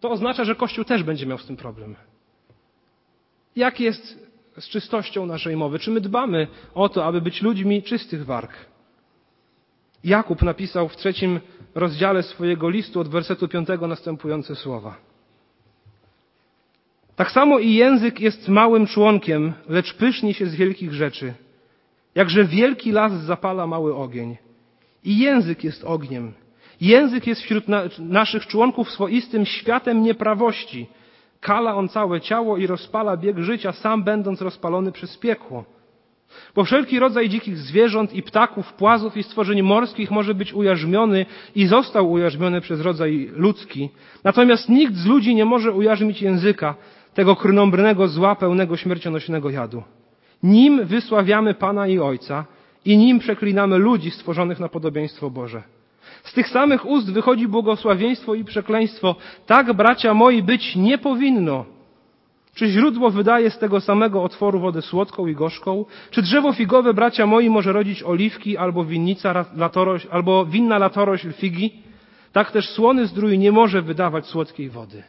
to 0.00 0.10
oznacza, 0.10 0.44
że 0.44 0.54
Kościół 0.54 0.84
też 0.84 1.02
będzie 1.02 1.26
miał 1.26 1.38
z 1.38 1.46
tym 1.46 1.56
problem. 1.56 1.96
Jak 3.56 3.80
jest 3.80 4.30
z 4.58 4.68
czystością 4.68 5.26
naszej 5.26 5.56
mowy? 5.56 5.78
Czy 5.78 5.90
my 5.90 6.00
dbamy 6.00 6.46
o 6.74 6.88
to, 6.88 7.04
aby 7.04 7.20
być 7.20 7.42
ludźmi 7.42 7.82
czystych 7.82 8.24
warg? 8.24 8.52
Jakub 10.04 10.42
napisał 10.42 10.88
w 10.88 10.96
trzecim 10.96 11.40
rozdziale 11.74 12.22
swojego 12.22 12.70
listu 12.70 13.00
od 13.00 13.08
wersetu 13.08 13.48
piątego 13.48 13.86
następujące 13.86 14.56
słowa. 14.56 14.96
Tak 17.16 17.30
samo 17.30 17.58
i 17.58 17.74
język 17.74 18.20
jest 18.20 18.48
małym 18.48 18.86
członkiem, 18.86 19.52
lecz 19.68 19.94
pyszni 19.94 20.34
się 20.34 20.46
z 20.46 20.54
wielkich 20.54 20.92
rzeczy. 20.92 21.34
Jakże 22.14 22.44
wielki 22.44 22.92
las 22.92 23.12
zapala 23.12 23.66
mały 23.66 23.94
ogień. 23.96 24.36
I 25.04 25.18
język 25.18 25.64
jest 25.64 25.84
ogniem. 25.84 26.32
Język 26.80 27.26
jest 27.26 27.42
wśród 27.42 27.68
na, 27.68 27.82
naszych 27.98 28.46
członków 28.46 28.90
swoistym 28.90 29.46
światem 29.46 30.02
nieprawości. 30.02 30.86
Kala 31.40 31.74
on 31.74 31.88
całe 31.88 32.20
ciało 32.20 32.56
i 32.56 32.66
rozpala 32.66 33.16
bieg 33.16 33.38
życia, 33.38 33.72
sam 33.72 34.04
będąc 34.04 34.40
rozpalony 34.42 34.92
przez 34.92 35.18
piekło. 35.18 35.64
Bo 36.54 36.64
wszelki 36.64 36.98
rodzaj 36.98 37.28
dzikich 37.28 37.56
zwierząt 37.58 38.14
i 38.14 38.22
ptaków, 38.22 38.72
płazów 38.72 39.16
i 39.16 39.22
stworzeń 39.22 39.62
morskich 39.62 40.10
może 40.10 40.34
być 40.34 40.52
ujarzmiony 40.52 41.26
i 41.54 41.66
został 41.66 42.10
ujarzmiony 42.10 42.60
przez 42.60 42.80
rodzaj 42.80 43.30
ludzki. 43.32 43.90
Natomiast 44.24 44.68
nikt 44.68 44.94
z 44.94 45.06
ludzi 45.06 45.34
nie 45.34 45.44
może 45.44 45.72
ujarzmić 45.72 46.22
języka, 46.22 46.74
tego 47.14 47.36
krnąbrnego 47.36 48.08
zła 48.08 48.34
pełnego 48.34 48.76
śmiercionośnego 48.76 49.50
jadu. 49.50 49.82
Nim 50.42 50.84
wysławiamy 50.86 51.54
Pana 51.54 51.86
i 51.86 51.98
Ojca 51.98 52.44
i 52.84 52.98
nim 52.98 53.18
przeklinamy 53.18 53.78
ludzi 53.78 54.10
stworzonych 54.10 54.60
na 54.60 54.68
podobieństwo 54.68 55.30
Boże. 55.30 55.62
Z 56.24 56.32
tych 56.32 56.48
samych 56.48 56.86
ust 56.86 57.12
wychodzi 57.12 57.48
błogosławieństwo 57.48 58.34
i 58.34 58.44
przekleństwo. 58.44 59.16
Tak, 59.46 59.72
bracia 59.72 60.14
moi, 60.14 60.42
być 60.42 60.76
nie 60.76 60.98
powinno. 60.98 61.64
Czy 62.54 62.68
źródło 62.68 63.10
wydaje 63.10 63.50
z 63.50 63.58
tego 63.58 63.80
samego 63.80 64.22
otworu 64.22 64.60
wodę 64.60 64.82
słodką 64.82 65.26
i 65.26 65.34
gorzką? 65.34 65.84
Czy 66.10 66.22
drzewo 66.22 66.52
figowe, 66.52 66.94
bracia 66.94 67.26
moi, 67.26 67.50
może 67.50 67.72
rodzić 67.72 68.02
oliwki 68.02 68.56
albo 68.56 68.84
winnica 68.84 69.44
latoroś, 69.56 70.06
albo 70.06 70.46
winna 70.46 70.78
latorośl 70.78 71.32
figi? 71.32 71.72
Tak 72.32 72.50
też 72.50 72.68
słony 72.68 73.06
zdrój 73.06 73.38
nie 73.38 73.52
może 73.52 73.82
wydawać 73.82 74.26
słodkiej 74.26 74.70
wody. 74.70 75.02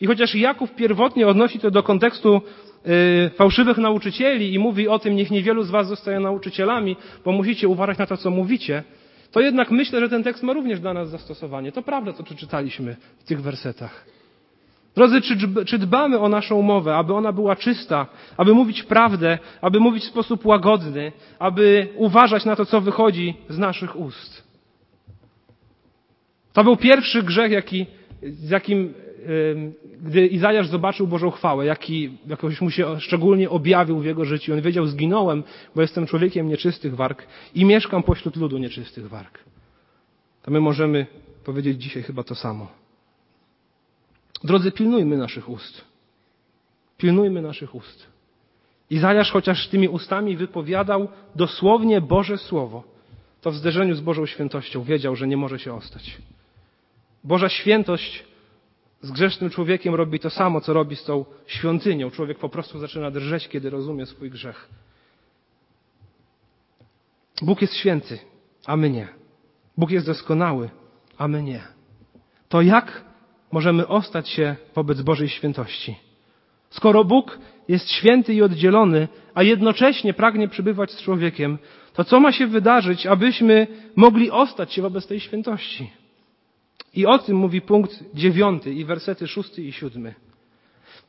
I 0.00 0.06
chociaż 0.06 0.34
Jakub 0.34 0.74
pierwotnie 0.74 1.28
odnosi 1.28 1.58
to 1.58 1.70
do 1.70 1.82
kontekstu 1.82 2.40
yy, 2.84 3.30
fałszywych 3.30 3.78
nauczycieli 3.78 4.54
i 4.54 4.58
mówi 4.58 4.88
o 4.88 4.98
tym, 4.98 5.16
niech 5.16 5.30
niewielu 5.30 5.62
z 5.62 5.70
was 5.70 5.88
zostaje 5.88 6.20
nauczycielami, 6.20 6.96
bo 7.24 7.32
musicie 7.32 7.68
uważać 7.68 7.98
na 7.98 8.06
to, 8.06 8.16
co 8.16 8.30
mówicie, 8.30 8.82
to 9.32 9.40
jednak 9.40 9.70
myślę, 9.70 10.00
że 10.00 10.08
ten 10.08 10.22
tekst 10.22 10.42
ma 10.42 10.52
również 10.52 10.80
dla 10.80 10.94
nas 10.94 11.10
zastosowanie. 11.10 11.72
To 11.72 11.82
prawda, 11.82 12.12
co 12.12 12.22
przeczytaliśmy 12.22 12.96
w 13.18 13.24
tych 13.24 13.42
wersetach. 13.42 14.04
Drodzy, 14.96 15.20
czy 15.66 15.78
dbamy 15.78 16.18
o 16.18 16.28
naszą 16.28 16.62
mowę, 16.62 16.96
aby 16.96 17.14
ona 17.14 17.32
była 17.32 17.56
czysta, 17.56 18.06
aby 18.36 18.54
mówić 18.54 18.82
prawdę, 18.82 19.38
aby 19.60 19.80
mówić 19.80 20.04
w 20.04 20.06
sposób 20.06 20.46
łagodny, 20.46 21.12
aby 21.38 21.88
uważać 21.96 22.44
na 22.44 22.56
to, 22.56 22.66
co 22.66 22.80
wychodzi 22.80 23.34
z 23.48 23.58
naszych 23.58 23.96
ust? 23.96 24.46
To 26.52 26.64
był 26.64 26.76
pierwszy 26.76 27.22
grzech, 27.22 27.52
jaki, 27.52 27.86
z 28.22 28.50
jakim 28.50 28.94
gdy 30.02 30.26
Izajasz 30.26 30.68
zobaczył 30.68 31.06
Bożą 31.06 31.30
chwałę, 31.30 31.66
jaki 31.66 32.18
jakoś 32.26 32.60
mu 32.60 32.70
się 32.70 33.00
szczególnie 33.00 33.50
objawił 33.50 33.98
w 33.98 34.04
jego 34.04 34.24
życiu, 34.24 34.52
on 34.52 34.60
wiedział, 34.60 34.86
zginąłem, 34.86 35.42
bo 35.74 35.82
jestem 35.82 36.06
człowiekiem 36.06 36.48
nieczystych 36.48 36.94
warg 36.94 37.26
i 37.54 37.64
mieszkam 37.64 38.02
pośród 38.02 38.36
ludu 38.36 38.58
nieczystych 38.58 39.08
warg. 39.08 39.38
To 40.42 40.50
my 40.50 40.60
możemy 40.60 41.06
powiedzieć 41.44 41.82
dzisiaj 41.82 42.02
chyba 42.02 42.22
to 42.22 42.34
samo. 42.34 42.68
Drodzy, 44.44 44.72
pilnujmy 44.72 45.16
naszych 45.16 45.48
ust. 45.48 45.84
Pilnujmy 46.98 47.42
naszych 47.42 47.74
ust. 47.74 48.06
Izajasz 48.90 49.30
chociaż 49.30 49.68
tymi 49.68 49.88
ustami 49.88 50.36
wypowiadał 50.36 51.08
dosłownie 51.34 52.00
Boże 52.00 52.38
Słowo, 52.38 52.84
to 53.40 53.50
w 53.50 53.54
zderzeniu 53.54 53.94
z 53.94 54.00
Bożą 54.00 54.26
świętością 54.26 54.82
wiedział, 54.82 55.16
że 55.16 55.26
nie 55.26 55.36
może 55.36 55.58
się 55.58 55.74
ostać. 55.74 56.16
Boża 57.24 57.48
świętość 57.48 58.24
z 59.02 59.10
grzesznym 59.10 59.50
człowiekiem 59.50 59.94
robi 59.94 60.20
to 60.20 60.30
samo, 60.30 60.60
co 60.60 60.72
robi 60.72 60.96
z 60.96 61.04
tą 61.04 61.24
świątynią. 61.46 62.10
Człowiek 62.10 62.38
po 62.38 62.48
prostu 62.48 62.78
zaczyna 62.78 63.10
drżeć, 63.10 63.48
kiedy 63.48 63.70
rozumie 63.70 64.06
swój 64.06 64.30
grzech. 64.30 64.68
Bóg 67.42 67.62
jest 67.62 67.74
święty, 67.74 68.18
a 68.66 68.76
my 68.76 68.90
nie. 68.90 69.08
Bóg 69.78 69.90
jest 69.90 70.06
doskonały, 70.06 70.70
a 71.18 71.28
my 71.28 71.42
nie. 71.42 71.62
To 72.48 72.62
jak 72.62 73.04
możemy 73.52 73.88
ostać 73.88 74.28
się 74.28 74.56
wobec 74.74 75.02
Bożej 75.02 75.28
świętości? 75.28 75.96
Skoro 76.70 77.04
Bóg 77.04 77.38
jest 77.68 77.90
święty 77.90 78.34
i 78.34 78.42
oddzielony, 78.42 79.08
a 79.34 79.42
jednocześnie 79.42 80.14
pragnie 80.14 80.48
przybywać 80.48 80.90
z 80.90 81.02
człowiekiem, 81.02 81.58
to 81.92 82.04
co 82.04 82.20
ma 82.20 82.32
się 82.32 82.46
wydarzyć, 82.46 83.06
abyśmy 83.06 83.66
mogli 83.96 84.30
ostać 84.30 84.72
się 84.72 84.82
wobec 84.82 85.06
tej 85.06 85.20
świętości? 85.20 85.90
I 86.96 87.06
o 87.06 87.18
tym 87.18 87.36
mówi 87.36 87.60
punkt 87.60 88.04
dziewiąty 88.14 88.72
i 88.72 88.84
wersety 88.84 89.26
szósty 89.26 89.62
i 89.62 89.72
siódmy. 89.72 90.14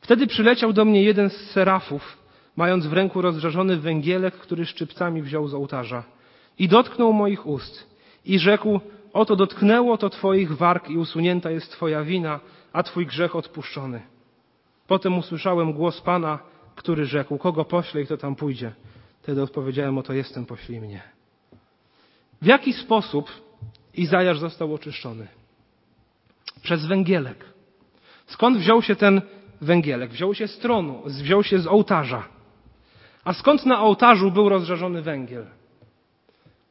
Wtedy 0.00 0.26
przyleciał 0.26 0.72
do 0.72 0.84
mnie 0.84 1.02
jeden 1.02 1.30
z 1.30 1.36
serafów, 1.36 2.18
mając 2.56 2.86
w 2.86 2.92
ręku 2.92 3.22
rozżarzony 3.22 3.76
węgielek, 3.76 4.34
który 4.34 4.66
szczypcami 4.66 5.22
wziął 5.22 5.48
z 5.48 5.54
ołtarza. 5.54 6.04
I 6.58 6.68
dotknął 6.68 7.12
moich 7.12 7.46
ust 7.46 7.86
i 8.24 8.38
rzekł, 8.38 8.80
oto 9.12 9.36
dotknęło 9.36 9.98
to 9.98 10.10
Twoich 10.10 10.56
warg 10.56 10.90
i 10.90 10.98
usunięta 10.98 11.50
jest 11.50 11.72
Twoja 11.72 12.04
wina, 12.04 12.40
a 12.72 12.82
Twój 12.82 13.06
grzech 13.06 13.36
odpuszczony. 13.36 14.02
Potem 14.86 15.18
usłyszałem 15.18 15.72
głos 15.72 16.00
Pana, 16.00 16.38
który 16.74 17.04
rzekł, 17.04 17.38
kogo 17.38 17.64
pośle 17.64 18.02
i 18.02 18.04
kto 18.04 18.16
tam 18.16 18.34
pójdzie. 18.34 18.72
Wtedy 19.22 19.42
odpowiedziałem, 19.42 19.98
oto 19.98 20.12
jestem, 20.12 20.46
poślij 20.46 20.80
mnie. 20.80 21.02
W 22.42 22.46
jaki 22.46 22.72
sposób 22.72 23.30
Izajasz 23.94 24.38
został 24.38 24.74
oczyszczony? 24.74 25.37
Przez 26.62 26.86
węgielek. 26.86 27.44
Skąd 28.26 28.58
wziął 28.58 28.82
się 28.82 28.96
ten 28.96 29.22
węgielek? 29.60 30.10
Wziął 30.10 30.34
się 30.34 30.48
z 30.48 30.58
tronu, 30.58 31.02
wziął 31.06 31.42
się 31.42 31.58
z 31.58 31.66
ołtarza. 31.66 32.28
A 33.24 33.32
skąd 33.32 33.66
na 33.66 33.80
ołtarzu 33.80 34.30
był 34.30 34.48
rozżarzony 34.48 35.02
węgiel? 35.02 35.46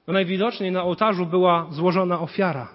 No 0.07 0.13
najwidoczniej 0.13 0.71
na 0.71 0.83
ołtarzu 0.83 1.25
była 1.25 1.67
złożona 1.69 2.19
ofiara. 2.19 2.67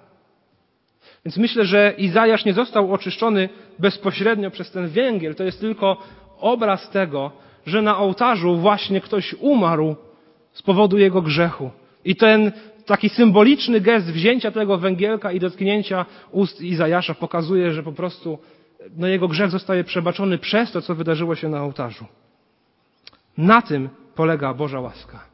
Więc 1.25 1.37
myślę, 1.37 1.65
że 1.65 1.95
Izajasz 1.99 2.45
nie 2.45 2.53
został 2.53 2.93
oczyszczony 2.93 3.49
bezpośrednio 3.79 4.51
przez 4.51 4.71
ten 4.71 4.89
węgiel. 4.89 5.35
To 5.35 5.45
jest 5.45 5.61
tylko 5.61 5.97
obraz 6.41 6.91
tego, 6.91 7.31
że 7.67 7.83
na 7.83 7.99
ołtarzu 7.99 8.57
właśnie 8.57 9.01
ktoś 9.01 9.35
umarł 9.35 9.97
z 10.53 10.63
powodu 10.63 10.99
jego 10.99 11.23
grzechu. 11.23 11.71
I 12.05 12.17
ten 12.17 12.53
taki 12.87 13.09
symboliczny 13.09 13.81
gest 13.81 14.07
wzięcia 14.07 14.51
tego 14.51 14.79
węgielka 14.79 15.33
i 15.33 15.41
dotknięcia 15.41 16.07
ust 16.31 16.61
Izajasza 16.61 17.15
pokazuje, 17.15 17.73
że 17.73 17.83
po 17.83 17.93
prostu 17.93 18.39
no, 18.97 19.07
jego 19.07 19.29
grzech 19.29 19.51
zostaje 19.51 19.85
przebaczony 19.85 20.39
przez 20.39 20.73
to, 20.73 20.81
co 20.81 20.95
wydarzyło 20.95 21.35
się 21.35 21.49
na 21.49 21.63
ołtarzu. 21.63 22.05
Na 23.39 23.63
tym 23.63 23.89
polega 24.15 24.55
Boża 24.55 24.81
łaska. 24.81 25.33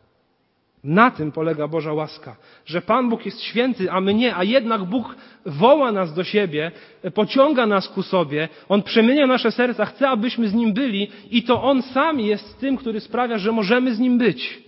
Na 0.84 1.10
tym 1.10 1.32
polega 1.32 1.68
Boża 1.68 1.92
łaska, 1.92 2.36
że 2.66 2.80
Pan 2.82 3.08
Bóg 3.08 3.26
jest 3.26 3.40
święty, 3.40 3.92
a 3.92 4.00
my 4.00 4.14
nie, 4.14 4.36
a 4.36 4.44
jednak 4.44 4.84
Bóg 4.84 5.16
woła 5.46 5.92
nas 5.92 6.14
do 6.14 6.24
siebie, 6.24 6.72
pociąga 7.14 7.66
nas 7.66 7.88
ku 7.88 8.02
sobie, 8.02 8.48
On 8.68 8.82
przemienia 8.82 9.26
nasze 9.26 9.52
serca, 9.52 9.84
chce, 9.84 10.08
abyśmy 10.08 10.48
z 10.48 10.54
Nim 10.54 10.72
byli 10.72 11.10
i 11.30 11.42
to 11.42 11.62
On 11.62 11.82
sam 11.82 12.20
jest 12.20 12.60
tym, 12.60 12.76
który 12.76 13.00
sprawia, 13.00 13.38
że 13.38 13.52
możemy 13.52 13.94
z 13.94 13.98
Nim 13.98 14.18
być. 14.18 14.67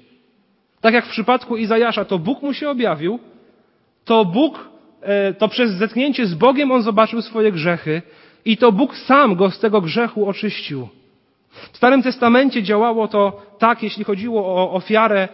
Tak 0.81 0.95
jak 0.95 1.07
w 1.07 1.11
przypadku 1.11 1.57
Izajasza, 1.57 2.05
to 2.05 2.19
Bóg 2.19 2.43
mu 2.43 2.55
się 2.55 2.71
objawił, 2.71 3.19
to 4.05 4.25
Bóg, 4.25 4.69
e, 5.03 5.35
to 5.35 5.49
przez 5.49 5.71
zetknięcie 5.71 6.27
z 6.27 6.35
Bogiem 6.35 6.73
on 6.73 6.83
zobaczył 6.83 7.23
swoje 7.23 7.53
grzechy 7.53 8.03
i 8.45 8.57
to 8.57 8.73
Bóg 8.73 8.97
sam 8.97 9.35
go 9.35 9.51
z 9.51 9.59
tego 9.59 9.81
grzechu 9.81 10.29
oczyścił. 10.29 10.89
W 11.73 11.77
Starym 11.77 12.03
Testamencie 12.03 12.63
działało 12.63 13.09
to 13.09 13.43
tak, 13.59 13.83
jeśli 13.83 14.05
chodziło 14.05 14.47
o 14.47 14.73
ofiarę 14.73 15.29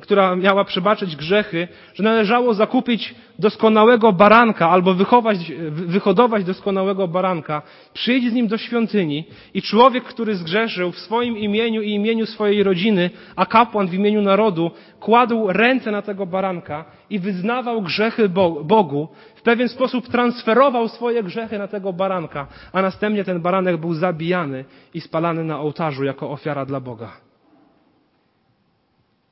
która 0.00 0.36
miała 0.36 0.64
przebaczyć 0.64 1.16
grzechy, 1.16 1.68
że 1.94 2.02
należało 2.02 2.54
zakupić 2.54 3.14
doskonałego 3.38 4.12
baranka 4.12 4.70
albo 4.70 4.94
wychować, 4.94 5.52
wyhodować 5.70 6.44
doskonałego 6.44 7.08
baranka, 7.08 7.62
przyjść 7.92 8.28
z 8.28 8.32
nim 8.32 8.46
do 8.46 8.58
świątyni 8.58 9.24
i 9.54 9.62
człowiek, 9.62 10.04
który 10.04 10.34
zgrzeszył 10.34 10.92
w 10.92 10.98
swoim 10.98 11.38
imieniu 11.38 11.82
i 11.82 11.90
imieniu 11.90 12.26
swojej 12.26 12.62
rodziny, 12.62 13.10
a 13.36 13.46
kapłan 13.46 13.88
w 13.88 13.94
imieniu 13.94 14.22
narodu, 14.22 14.70
kładł 15.00 15.52
ręce 15.52 15.90
na 15.90 16.02
tego 16.02 16.26
baranka 16.26 16.84
i 17.10 17.18
wyznawał 17.18 17.82
grzechy 17.82 18.28
Bogu, 18.64 19.08
w 19.34 19.42
pewien 19.42 19.68
sposób 19.68 20.08
transferował 20.08 20.88
swoje 20.88 21.22
grzechy 21.22 21.58
na 21.58 21.68
tego 21.68 21.92
baranka, 21.92 22.46
a 22.72 22.82
następnie 22.82 23.24
ten 23.24 23.40
baranek 23.40 23.76
był 23.76 23.94
zabijany 23.94 24.64
i 24.94 25.00
spalany 25.00 25.44
na 25.44 25.60
ołtarzu 25.60 26.04
jako 26.04 26.30
ofiara 26.30 26.66
dla 26.66 26.80
Boga. 26.80 27.29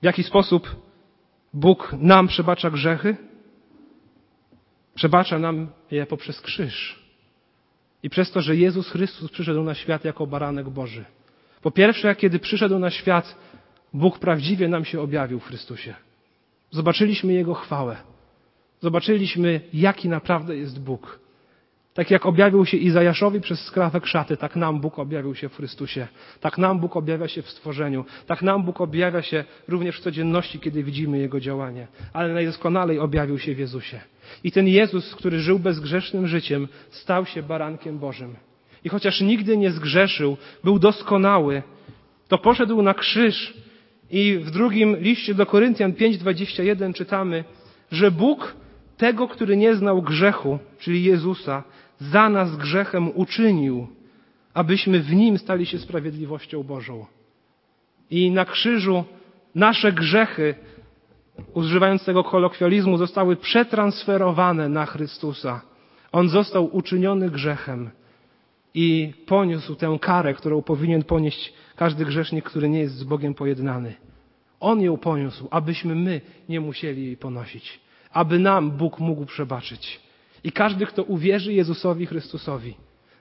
W 0.00 0.04
jaki 0.04 0.22
sposób 0.22 0.76
Bóg 1.54 1.92
nam 1.98 2.28
przebacza 2.28 2.70
grzechy? 2.70 3.16
Przebacza 4.94 5.38
nam 5.38 5.68
je 5.90 6.06
poprzez 6.06 6.40
krzyż. 6.40 7.08
I 8.02 8.10
przez 8.10 8.30
to, 8.30 8.40
że 8.40 8.56
Jezus 8.56 8.90
Chrystus 8.90 9.30
przyszedł 9.30 9.62
na 9.62 9.74
świat 9.74 10.04
jako 10.04 10.26
baranek 10.26 10.68
Boży. 10.68 11.04
Po 11.62 11.70
pierwsze, 11.70 12.16
kiedy 12.16 12.38
przyszedł 12.38 12.78
na 12.78 12.90
świat, 12.90 13.36
Bóg 13.94 14.18
prawdziwie 14.18 14.68
nam 14.68 14.84
się 14.84 15.00
objawił 15.00 15.40
w 15.40 15.44
Chrystusie. 15.44 15.94
Zobaczyliśmy 16.70 17.32
Jego 17.32 17.54
chwałę. 17.54 17.96
Zobaczyliśmy, 18.80 19.60
jaki 19.72 20.08
naprawdę 20.08 20.56
jest 20.56 20.80
Bóg. 20.80 21.20
Tak 21.98 22.10
jak 22.10 22.26
objawił 22.26 22.66
się 22.66 22.76
Izajaszowi 22.76 23.40
przez 23.40 23.60
skrawek 23.60 24.06
szaty, 24.06 24.36
tak 24.36 24.56
nam 24.56 24.80
Bóg 24.80 24.98
objawił 24.98 25.34
się 25.34 25.48
w 25.48 25.56
Chrystusie. 25.56 26.08
Tak 26.40 26.58
nam 26.58 26.80
Bóg 26.80 26.96
objawia 26.96 27.28
się 27.28 27.42
w 27.42 27.50
stworzeniu. 27.50 28.04
Tak 28.26 28.42
nam 28.42 28.64
Bóg 28.64 28.80
objawia 28.80 29.22
się 29.22 29.44
również 29.68 29.98
w 29.98 30.00
codzienności, 30.00 30.60
kiedy 30.60 30.82
widzimy 30.82 31.18
Jego 31.18 31.40
działanie. 31.40 31.86
Ale 32.12 32.34
najdoskonalej 32.34 32.98
objawił 32.98 33.38
się 33.38 33.54
w 33.54 33.58
Jezusie. 33.58 34.00
I 34.44 34.52
ten 34.52 34.68
Jezus, 34.68 35.14
który 35.14 35.40
żył 35.40 35.58
bezgrzesznym 35.58 36.26
życiem, 36.26 36.68
stał 36.90 37.26
się 37.26 37.42
barankiem 37.42 37.98
Bożym. 37.98 38.34
I 38.84 38.88
chociaż 38.88 39.20
nigdy 39.20 39.56
nie 39.56 39.70
zgrzeszył, 39.70 40.36
był 40.64 40.78
doskonały, 40.78 41.62
to 42.28 42.38
poszedł 42.38 42.82
na 42.82 42.94
krzyż 42.94 43.54
i 44.10 44.38
w 44.42 44.50
drugim 44.50 44.96
liście 44.96 45.34
do 45.34 45.46
Koryntian 45.46 45.92
5:21 45.92 46.94
czytamy, 46.94 47.44
że 47.92 48.10
Bóg 48.10 48.54
tego, 48.96 49.28
który 49.28 49.56
nie 49.56 49.74
znał 49.74 50.02
grzechu, 50.02 50.58
czyli 50.78 51.04
Jezusa, 51.04 51.62
za 51.98 52.28
nas 52.28 52.56
grzechem 52.56 53.10
uczynił, 53.14 53.86
abyśmy 54.54 55.00
w 55.00 55.12
nim 55.12 55.38
stali 55.38 55.66
się 55.66 55.78
sprawiedliwością 55.78 56.62
Bożą. 56.62 57.06
I 58.10 58.30
na 58.30 58.44
krzyżu 58.44 59.04
nasze 59.54 59.92
grzechy, 59.92 60.54
używając 61.54 62.04
tego 62.04 62.24
kolokwializmu, 62.24 62.96
zostały 62.96 63.36
przetransferowane 63.36 64.68
na 64.68 64.86
Chrystusa. 64.86 65.60
On 66.12 66.28
został 66.28 66.76
uczyniony 66.76 67.30
grzechem 67.30 67.90
i 68.74 69.12
poniósł 69.26 69.74
tę 69.74 69.98
karę, 70.00 70.34
którą 70.34 70.62
powinien 70.62 71.02
ponieść 71.02 71.52
każdy 71.76 72.04
grzesznik, 72.04 72.44
który 72.44 72.68
nie 72.68 72.80
jest 72.80 72.94
z 72.94 73.04
Bogiem 73.04 73.34
pojednany. 73.34 73.94
On 74.60 74.80
ją 74.80 74.96
poniósł, 74.96 75.48
abyśmy 75.50 75.94
my 75.94 76.20
nie 76.48 76.60
musieli 76.60 77.04
jej 77.04 77.16
ponosić, 77.16 77.80
aby 78.12 78.38
nam 78.38 78.70
Bóg 78.70 79.00
mógł 79.00 79.26
przebaczyć. 79.26 80.07
I 80.44 80.52
każdy, 80.52 80.86
kto 80.86 81.02
uwierzy 81.02 81.52
Jezusowi 81.52 82.06
Chrystusowi, 82.06 82.74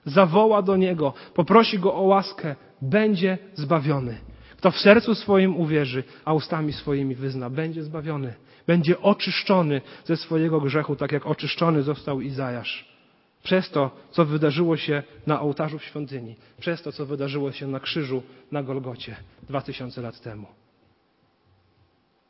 zawoła 0.06 0.62
do 0.62 0.78
Niego, 0.78 1.14
poprosi 1.34 1.80
Go 1.80 1.96
o 1.96 2.02
łaskę, 2.02 2.56
będzie 2.82 3.38
zbawiony. 3.54 4.18
Kto 4.58 4.72
w 4.72 4.80
sercu 4.80 5.16
swoim 5.16 5.58
uwierzy, 5.58 6.04
a 6.26 6.34
ustami 6.34 6.74
swoimi 6.74 7.16
wyzna, 7.16 7.50
będzie 7.50 7.84
zbawiony. 7.84 8.34
Będzie 8.68 9.02
oczyszczony 9.02 9.82
ze 10.06 10.18
swojego 10.18 10.62
grzechu, 10.62 10.96
tak 10.96 11.12
jak 11.12 11.26
oczyszczony 11.26 11.84
został 11.84 12.22
Izajasz. 12.22 12.98
Przez 13.44 13.70
to, 13.70 13.92
co 14.12 14.26
wydarzyło 14.26 14.78
się 14.78 15.04
na 15.28 15.42
ołtarzu 15.42 15.80
w 15.80 15.84
świątyni, 15.84 16.36
przez 16.60 16.82
to, 16.82 16.92
co 16.92 17.06
wydarzyło 17.06 17.52
się 17.52 17.68
na 17.68 17.80
krzyżu 17.80 18.24
na 18.52 18.64
Golgocie 18.64 19.16
dwa 19.44 19.62
tysiące 19.62 20.02
lat 20.02 20.22
temu. 20.22 20.48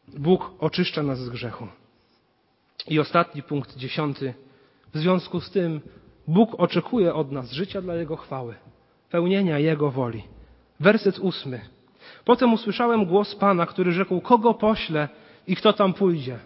Bóg 0.08 0.52
oczyszcza 0.60 1.04
nas 1.04 1.20
z 1.20 1.30
grzechu. 1.30 1.68
I 2.88 3.00
ostatni 3.00 3.44
punkt, 3.44 3.78
dziesiąty. 3.78 4.34
W 4.94 4.98
związku 4.98 5.42
z 5.42 5.52
tym 5.52 5.82
Bóg 6.28 6.56
oczekuje 6.58 7.14
od 7.14 7.32
nas 7.32 7.52
życia 7.52 7.82
dla 7.82 7.96
Jego 7.96 8.16
chwały, 8.16 8.56
pełnienia 9.10 9.60
Jego 9.60 9.92
woli. 9.92 10.24
Werset 10.80 11.20
ósmy. 11.20 11.60
Potem 12.26 12.54
usłyszałem 12.54 13.06
głos 13.06 13.36
Pana, 13.36 13.66
który 13.66 13.92
rzekł, 13.92 14.22
kogo 14.22 14.54
poślę 14.54 15.10
i 15.48 15.56
kto 15.56 15.74
tam 15.74 15.94
pójdzie. 15.94 16.40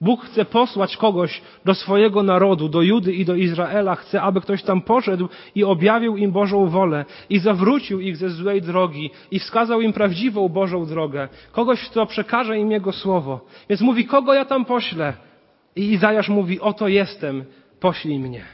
Bóg 0.00 0.24
chce 0.24 0.44
posłać 0.44 0.96
kogoś 0.96 1.42
do 1.64 1.74
swojego 1.74 2.22
narodu, 2.22 2.68
do 2.68 2.82
Judy 2.82 3.14
i 3.14 3.24
do 3.24 3.34
Izraela. 3.34 3.94
Chce, 3.94 4.22
aby 4.22 4.40
ktoś 4.40 4.62
tam 4.62 4.80
poszedł 4.80 5.28
i 5.54 5.64
objawił 5.64 6.16
im 6.16 6.32
Bożą 6.32 6.66
wolę 6.66 7.04
i 7.30 7.38
zawrócił 7.38 8.00
ich 8.00 8.16
ze 8.16 8.30
złej 8.30 8.62
drogi 8.62 9.10
i 9.30 9.38
wskazał 9.38 9.80
im 9.80 9.92
prawdziwą 9.92 10.48
Bożą 10.48 10.86
drogę. 10.86 11.28
Kogoś, 11.52 11.88
kto 11.88 12.06
przekaże 12.06 12.58
im 12.58 12.70
Jego 12.70 12.92
słowo. 12.92 13.40
Więc 13.68 13.80
mówi, 13.80 14.04
kogo 14.06 14.34
ja 14.34 14.44
tam 14.44 14.64
poślę? 14.64 15.12
I 15.76 15.92
Izajasz 15.92 16.28
mówi, 16.28 16.60
oto 16.60 16.88
jestem, 16.88 17.44
poślij 17.80 18.18
mnie. 18.18 18.44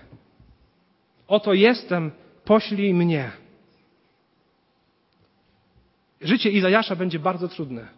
Oto 1.28 1.52
jestem, 1.52 2.10
poślij 2.44 2.94
mnie. 2.94 3.30
Życie 6.20 6.50
Izajasza 6.50 6.96
będzie 6.96 7.18
bardzo 7.18 7.48
trudne. 7.48 7.88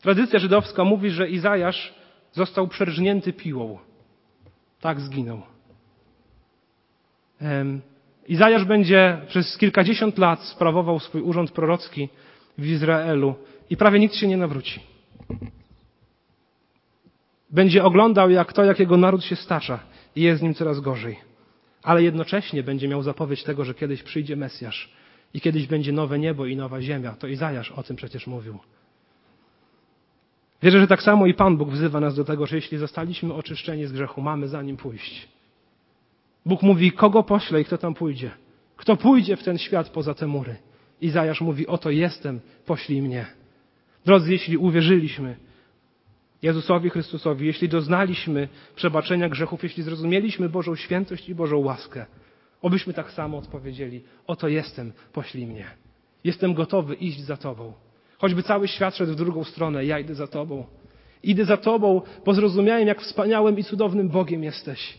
Tradycja 0.00 0.38
żydowska 0.38 0.84
mówi, 0.84 1.10
że 1.10 1.28
Izajasz 1.28 1.94
został 2.32 2.68
przerżnięty 2.68 3.32
piłą. 3.32 3.78
Tak 4.80 5.00
zginął. 5.00 5.42
Izajasz 8.28 8.64
będzie 8.64 9.20
przez 9.28 9.56
kilkadziesiąt 9.58 10.18
lat 10.18 10.42
sprawował 10.42 11.00
swój 11.00 11.22
urząd 11.22 11.50
prorocki 11.50 12.08
w 12.58 12.66
Izraelu 12.66 13.34
i 13.70 13.76
prawie 13.76 13.98
nikt 13.98 14.14
się 14.14 14.28
nie 14.28 14.36
nawróci. 14.36 14.80
Będzie 17.50 17.84
oglądał, 17.84 18.30
jak 18.30 18.52
to, 18.52 18.64
jak 18.64 18.78
jego 18.78 18.96
naród 18.96 19.24
się 19.24 19.36
stacza 19.36 19.78
i 20.16 20.22
jest 20.22 20.40
z 20.40 20.42
nim 20.42 20.54
coraz 20.54 20.80
gorzej. 20.80 21.16
Ale 21.82 22.02
jednocześnie 22.02 22.62
będzie 22.62 22.88
miał 22.88 23.02
zapowiedź 23.02 23.42
tego, 23.42 23.64
że 23.64 23.74
kiedyś 23.74 24.02
przyjdzie 24.02 24.36
Mesjasz 24.36 24.92
i 25.34 25.40
kiedyś 25.40 25.66
będzie 25.66 25.92
nowe 25.92 26.18
niebo 26.18 26.46
i 26.46 26.56
nowa 26.56 26.82
ziemia. 26.82 27.12
To 27.12 27.26
Izajasz 27.26 27.72
o 27.72 27.82
tym 27.82 27.96
przecież 27.96 28.26
mówił. 28.26 28.58
Wierzę, 30.62 30.80
że 30.80 30.86
tak 30.86 31.02
samo 31.02 31.26
i 31.26 31.34
Pan 31.34 31.56
Bóg 31.56 31.70
wzywa 31.70 32.00
nas 32.00 32.14
do 32.14 32.24
tego, 32.24 32.46
że 32.46 32.56
jeśli 32.56 32.78
zostaliśmy 32.78 33.34
oczyszczeni 33.34 33.86
z 33.86 33.92
grzechu, 33.92 34.22
mamy 34.22 34.48
za 34.48 34.62
nim 34.62 34.76
pójść. 34.76 35.28
Bóg 36.46 36.62
mówi, 36.62 36.92
kogo 36.92 37.22
pośle 37.22 37.60
i 37.60 37.64
kto 37.64 37.78
tam 37.78 37.94
pójdzie. 37.94 38.30
Kto 38.76 38.96
pójdzie 38.96 39.36
w 39.36 39.42
ten 39.42 39.58
świat 39.58 39.88
poza 39.88 40.14
te 40.14 40.26
mury? 40.26 40.56
Izajasz 41.00 41.40
mówi, 41.40 41.66
oto 41.66 41.90
jestem, 41.90 42.40
poślij 42.66 43.02
mnie. 43.02 43.26
Drodzy, 44.04 44.32
jeśli 44.32 44.56
uwierzyliśmy, 44.56 45.36
Jezusowi 46.42 46.90
Chrystusowi, 46.90 47.46
jeśli 47.46 47.68
doznaliśmy 47.68 48.48
przebaczenia 48.74 49.28
grzechów, 49.28 49.62
jeśli 49.62 49.82
zrozumieliśmy 49.82 50.48
Bożą 50.48 50.76
świętość 50.76 51.28
i 51.28 51.34
Bożą 51.34 51.58
łaskę, 51.58 52.06
Obyśmy 52.62 52.94
tak 52.94 53.10
samo 53.10 53.38
odpowiedzieli: 53.38 54.02
Oto 54.26 54.48
jestem, 54.48 54.92
poślij 55.12 55.46
mnie. 55.46 55.66
Jestem 56.24 56.54
gotowy 56.54 56.94
iść 56.94 57.20
za 57.20 57.36
Tobą. 57.36 57.72
Choćby 58.18 58.42
cały 58.42 58.68
świat 58.68 58.96
szedł 58.96 59.12
w 59.12 59.16
drugą 59.16 59.44
stronę, 59.44 59.84
ja 59.84 59.98
idę 59.98 60.14
za 60.14 60.26
Tobą. 60.26 60.66
Idę 61.22 61.44
za 61.44 61.56
Tobą, 61.56 62.02
bo 62.24 62.34
zrozumiałem, 62.34 62.88
jak 62.88 63.00
wspaniałym 63.02 63.58
i 63.58 63.64
cudownym 63.64 64.08
Bogiem 64.08 64.44
jesteś. 64.44 64.98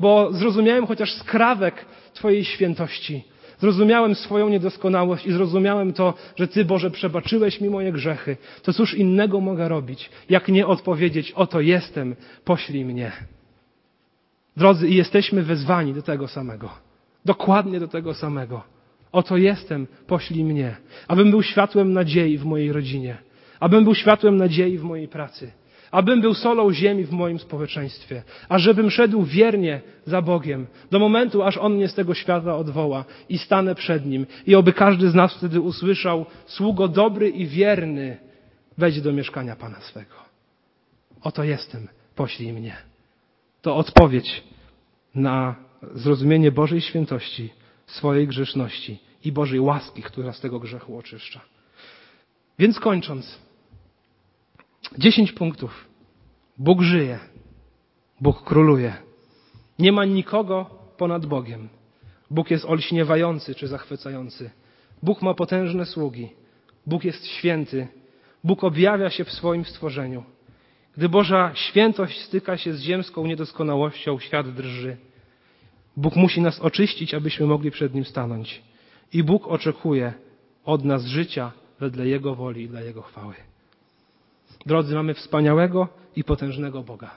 Bo 0.00 0.32
zrozumiałem 0.32 0.86
chociaż 0.86 1.14
skrawek 1.14 1.84
Twojej 2.14 2.44
świętości. 2.44 3.24
Zrozumiałem 3.58 4.14
swoją 4.14 4.48
niedoskonałość 4.48 5.26
i 5.26 5.32
zrozumiałem 5.32 5.92
to, 5.92 6.14
że 6.36 6.48
Ty, 6.48 6.64
Boże, 6.64 6.90
przebaczyłeś 6.90 7.60
mi 7.60 7.70
moje 7.70 7.92
grzechy. 7.92 8.36
To 8.62 8.72
cóż 8.72 8.94
innego 8.94 9.40
mogę 9.40 9.68
robić, 9.68 10.10
jak 10.30 10.48
nie 10.48 10.66
odpowiedzieć, 10.66 11.32
oto 11.32 11.60
jestem, 11.60 12.16
poślij 12.44 12.84
mnie. 12.84 13.12
Drodzy, 14.56 14.88
i 14.88 14.94
jesteśmy 14.94 15.42
wezwani 15.42 15.94
do 15.94 16.02
tego 16.02 16.28
samego. 16.28 16.70
Dokładnie 17.24 17.80
do 17.80 17.88
tego 17.88 18.14
samego. 18.14 18.62
Oto 19.12 19.36
jestem, 19.36 19.86
poślij 20.06 20.44
mnie. 20.44 20.76
Abym 21.08 21.30
był 21.30 21.42
światłem 21.42 21.92
nadziei 21.92 22.38
w 22.38 22.44
mojej 22.44 22.72
rodzinie. 22.72 23.18
Abym 23.60 23.84
był 23.84 23.94
światłem 23.94 24.36
nadziei 24.36 24.78
w 24.78 24.82
mojej 24.82 25.08
pracy. 25.08 25.52
Abym 25.90 26.20
był 26.20 26.34
solą 26.34 26.72
ziemi 26.72 27.04
w 27.04 27.12
moim 27.12 27.38
społeczeństwie. 27.38 28.22
A 28.48 28.58
żebym 28.58 28.90
szedł 28.90 29.22
wiernie 29.22 29.80
za 30.06 30.22
Bogiem. 30.22 30.66
Do 30.90 30.98
momentu, 30.98 31.42
aż 31.42 31.56
On 31.56 31.74
mnie 31.74 31.88
z 31.88 31.94
tego 31.94 32.14
świata 32.14 32.56
odwoła 32.56 33.04
i 33.28 33.38
stanę 33.38 33.74
przed 33.74 34.06
Nim. 34.06 34.26
I 34.46 34.54
oby 34.54 34.72
każdy 34.72 35.10
z 35.10 35.14
nas 35.14 35.34
wtedy 35.34 35.60
usłyszał, 35.60 36.26
sługo 36.46 36.88
dobry 36.88 37.28
i 37.28 37.46
wierny, 37.46 38.16
wejdź 38.78 39.00
do 39.00 39.12
mieszkania 39.12 39.56
Pana 39.56 39.80
swego. 39.80 40.14
Oto 41.22 41.44
jestem, 41.44 41.88
poślij 42.14 42.52
mnie. 42.52 42.76
To 43.62 43.76
odpowiedź 43.76 44.42
na 45.14 45.54
zrozumienie 45.94 46.52
Bożej 46.52 46.80
świętości, 46.80 47.50
swojej 47.86 48.26
grzeszności 48.26 48.98
i 49.24 49.32
Bożej 49.32 49.60
łaski, 49.60 50.02
która 50.02 50.32
z 50.32 50.40
tego 50.40 50.60
grzechu 50.60 50.98
oczyszcza. 50.98 51.40
Więc 52.58 52.80
kończąc, 52.80 53.38
dziesięć 54.98 55.32
punktów. 55.32 55.88
Bóg 56.58 56.82
żyje, 56.82 57.18
Bóg 58.20 58.44
króluje. 58.44 58.92
Nie 59.78 59.92
ma 59.92 60.04
nikogo 60.04 60.70
ponad 60.96 61.26
Bogiem. 61.26 61.68
Bóg 62.30 62.50
jest 62.50 62.64
olśniewający 62.64 63.54
czy 63.54 63.68
zachwycający. 63.68 64.50
Bóg 65.02 65.22
ma 65.22 65.34
potężne 65.34 65.86
sługi. 65.86 66.28
Bóg 66.86 67.04
jest 67.04 67.26
święty. 67.26 67.88
Bóg 68.44 68.64
objawia 68.64 69.10
się 69.10 69.24
w 69.24 69.32
swoim 69.32 69.64
stworzeniu. 69.64 70.24
Gdy 70.96 71.08
Boża 71.08 71.54
świętość 71.54 72.20
styka 72.20 72.56
się 72.56 72.72
z 72.72 72.80
ziemską 72.80 73.26
niedoskonałością, 73.26 74.18
świat 74.18 74.54
drży. 74.54 74.96
Bóg 75.96 76.16
musi 76.16 76.40
nas 76.40 76.60
oczyścić, 76.60 77.14
abyśmy 77.14 77.46
mogli 77.46 77.70
przed 77.70 77.94
Nim 77.94 78.04
stanąć. 78.04 78.62
I 79.12 79.22
Bóg 79.22 79.48
oczekuje 79.48 80.12
od 80.64 80.84
nas 80.84 81.04
życia 81.04 81.52
wedle 81.80 82.06
Jego 82.06 82.34
woli 82.34 82.62
i 82.62 82.68
dla 82.68 82.80
Jego 82.80 83.02
chwały. 83.02 83.34
Drodzy, 84.66 84.94
mamy 84.94 85.14
wspaniałego 85.14 85.88
i 86.16 86.24
potężnego 86.24 86.82
Boga. 86.82 87.10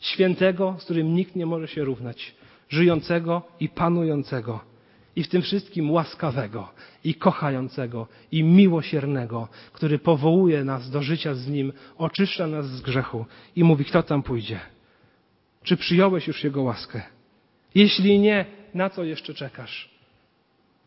Świętego, 0.00 0.76
z 0.78 0.84
którym 0.84 1.14
nikt 1.14 1.36
nie 1.36 1.46
może 1.46 1.68
się 1.68 1.84
równać. 1.84 2.34
Żyjącego 2.68 3.42
i 3.60 3.68
panującego. 3.68 4.60
I 5.16 5.22
w 5.22 5.28
tym 5.28 5.42
wszystkim 5.42 5.90
łaskawego, 5.90 6.68
i 7.04 7.14
kochającego, 7.14 8.06
i 8.32 8.44
miłosiernego, 8.44 9.48
który 9.72 9.98
powołuje 9.98 10.64
nas 10.64 10.90
do 10.90 11.02
życia 11.02 11.34
z 11.34 11.48
Nim, 11.48 11.72
oczyszcza 11.98 12.46
nas 12.46 12.66
z 12.66 12.80
grzechu 12.80 13.26
i 13.56 13.64
mówi, 13.64 13.84
kto 13.84 14.02
tam 14.02 14.22
pójdzie. 14.22 14.60
Czy 15.62 15.76
przyjąłeś 15.76 16.26
już 16.26 16.44
Jego 16.44 16.62
łaskę? 16.62 17.02
Jeśli 17.74 18.18
nie, 18.18 18.46
na 18.74 18.90
co 18.90 19.04
jeszcze 19.04 19.34
czekasz? 19.34 19.90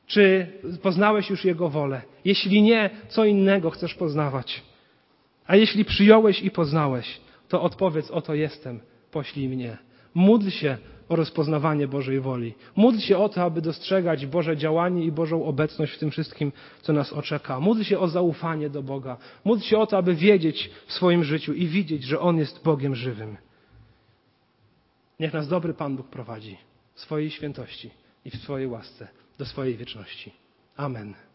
Czy 0.07 0.47
poznałeś 0.81 1.29
już 1.29 1.45
Jego 1.45 1.69
wolę? 1.69 2.01
Jeśli 2.25 2.61
nie, 2.61 2.89
co 3.07 3.25
innego 3.25 3.69
chcesz 3.69 3.93
poznawać? 3.93 4.63
A 5.47 5.55
jeśli 5.55 5.85
przyjąłeś 5.85 6.41
i 6.41 6.51
poznałeś, 6.51 7.19
to 7.47 7.61
odpowiedz: 7.61 8.11
Oto 8.11 8.33
jestem, 8.33 8.79
poślij 9.11 9.49
mnie. 9.49 9.77
Módl 10.13 10.49
się 10.49 10.77
o 11.09 11.15
rozpoznawanie 11.15 11.87
Bożej 11.87 12.19
woli. 12.19 12.53
Módl 12.75 12.99
się 12.99 13.17
o 13.17 13.29
to, 13.29 13.43
aby 13.43 13.61
dostrzegać 13.61 14.25
Boże 14.25 14.57
działanie 14.57 15.05
i 15.05 15.11
Bożą 15.11 15.45
obecność 15.45 15.93
w 15.93 15.99
tym 15.99 16.11
wszystkim, 16.11 16.51
co 16.81 16.93
nas 16.93 17.13
oczeka. 17.13 17.59
Módl 17.59 17.83
się 17.83 17.99
o 17.99 18.07
zaufanie 18.07 18.69
do 18.69 18.83
Boga. 18.83 19.17
Módl 19.45 19.61
się 19.61 19.77
o 19.77 19.87
to, 19.87 19.97
aby 19.97 20.15
wiedzieć 20.15 20.69
w 20.87 20.93
swoim 20.93 21.23
życiu 21.23 21.53
i 21.53 21.67
widzieć, 21.67 22.03
że 22.03 22.19
On 22.19 22.37
jest 22.37 22.63
Bogiem 22.63 22.95
żywym. 22.95 23.37
Niech 25.19 25.33
nas 25.33 25.47
dobry 25.47 25.73
Pan 25.73 25.95
Bóg 25.95 26.07
prowadzi 26.07 26.57
w 26.93 26.99
swojej 26.99 27.29
świętości 27.29 27.89
i 28.25 28.29
w 28.29 28.35
swojej 28.35 28.67
łasce 28.67 29.07
do 29.37 29.45
swojej 29.45 29.77
wieczności. 29.77 30.33
Amen. 30.75 31.13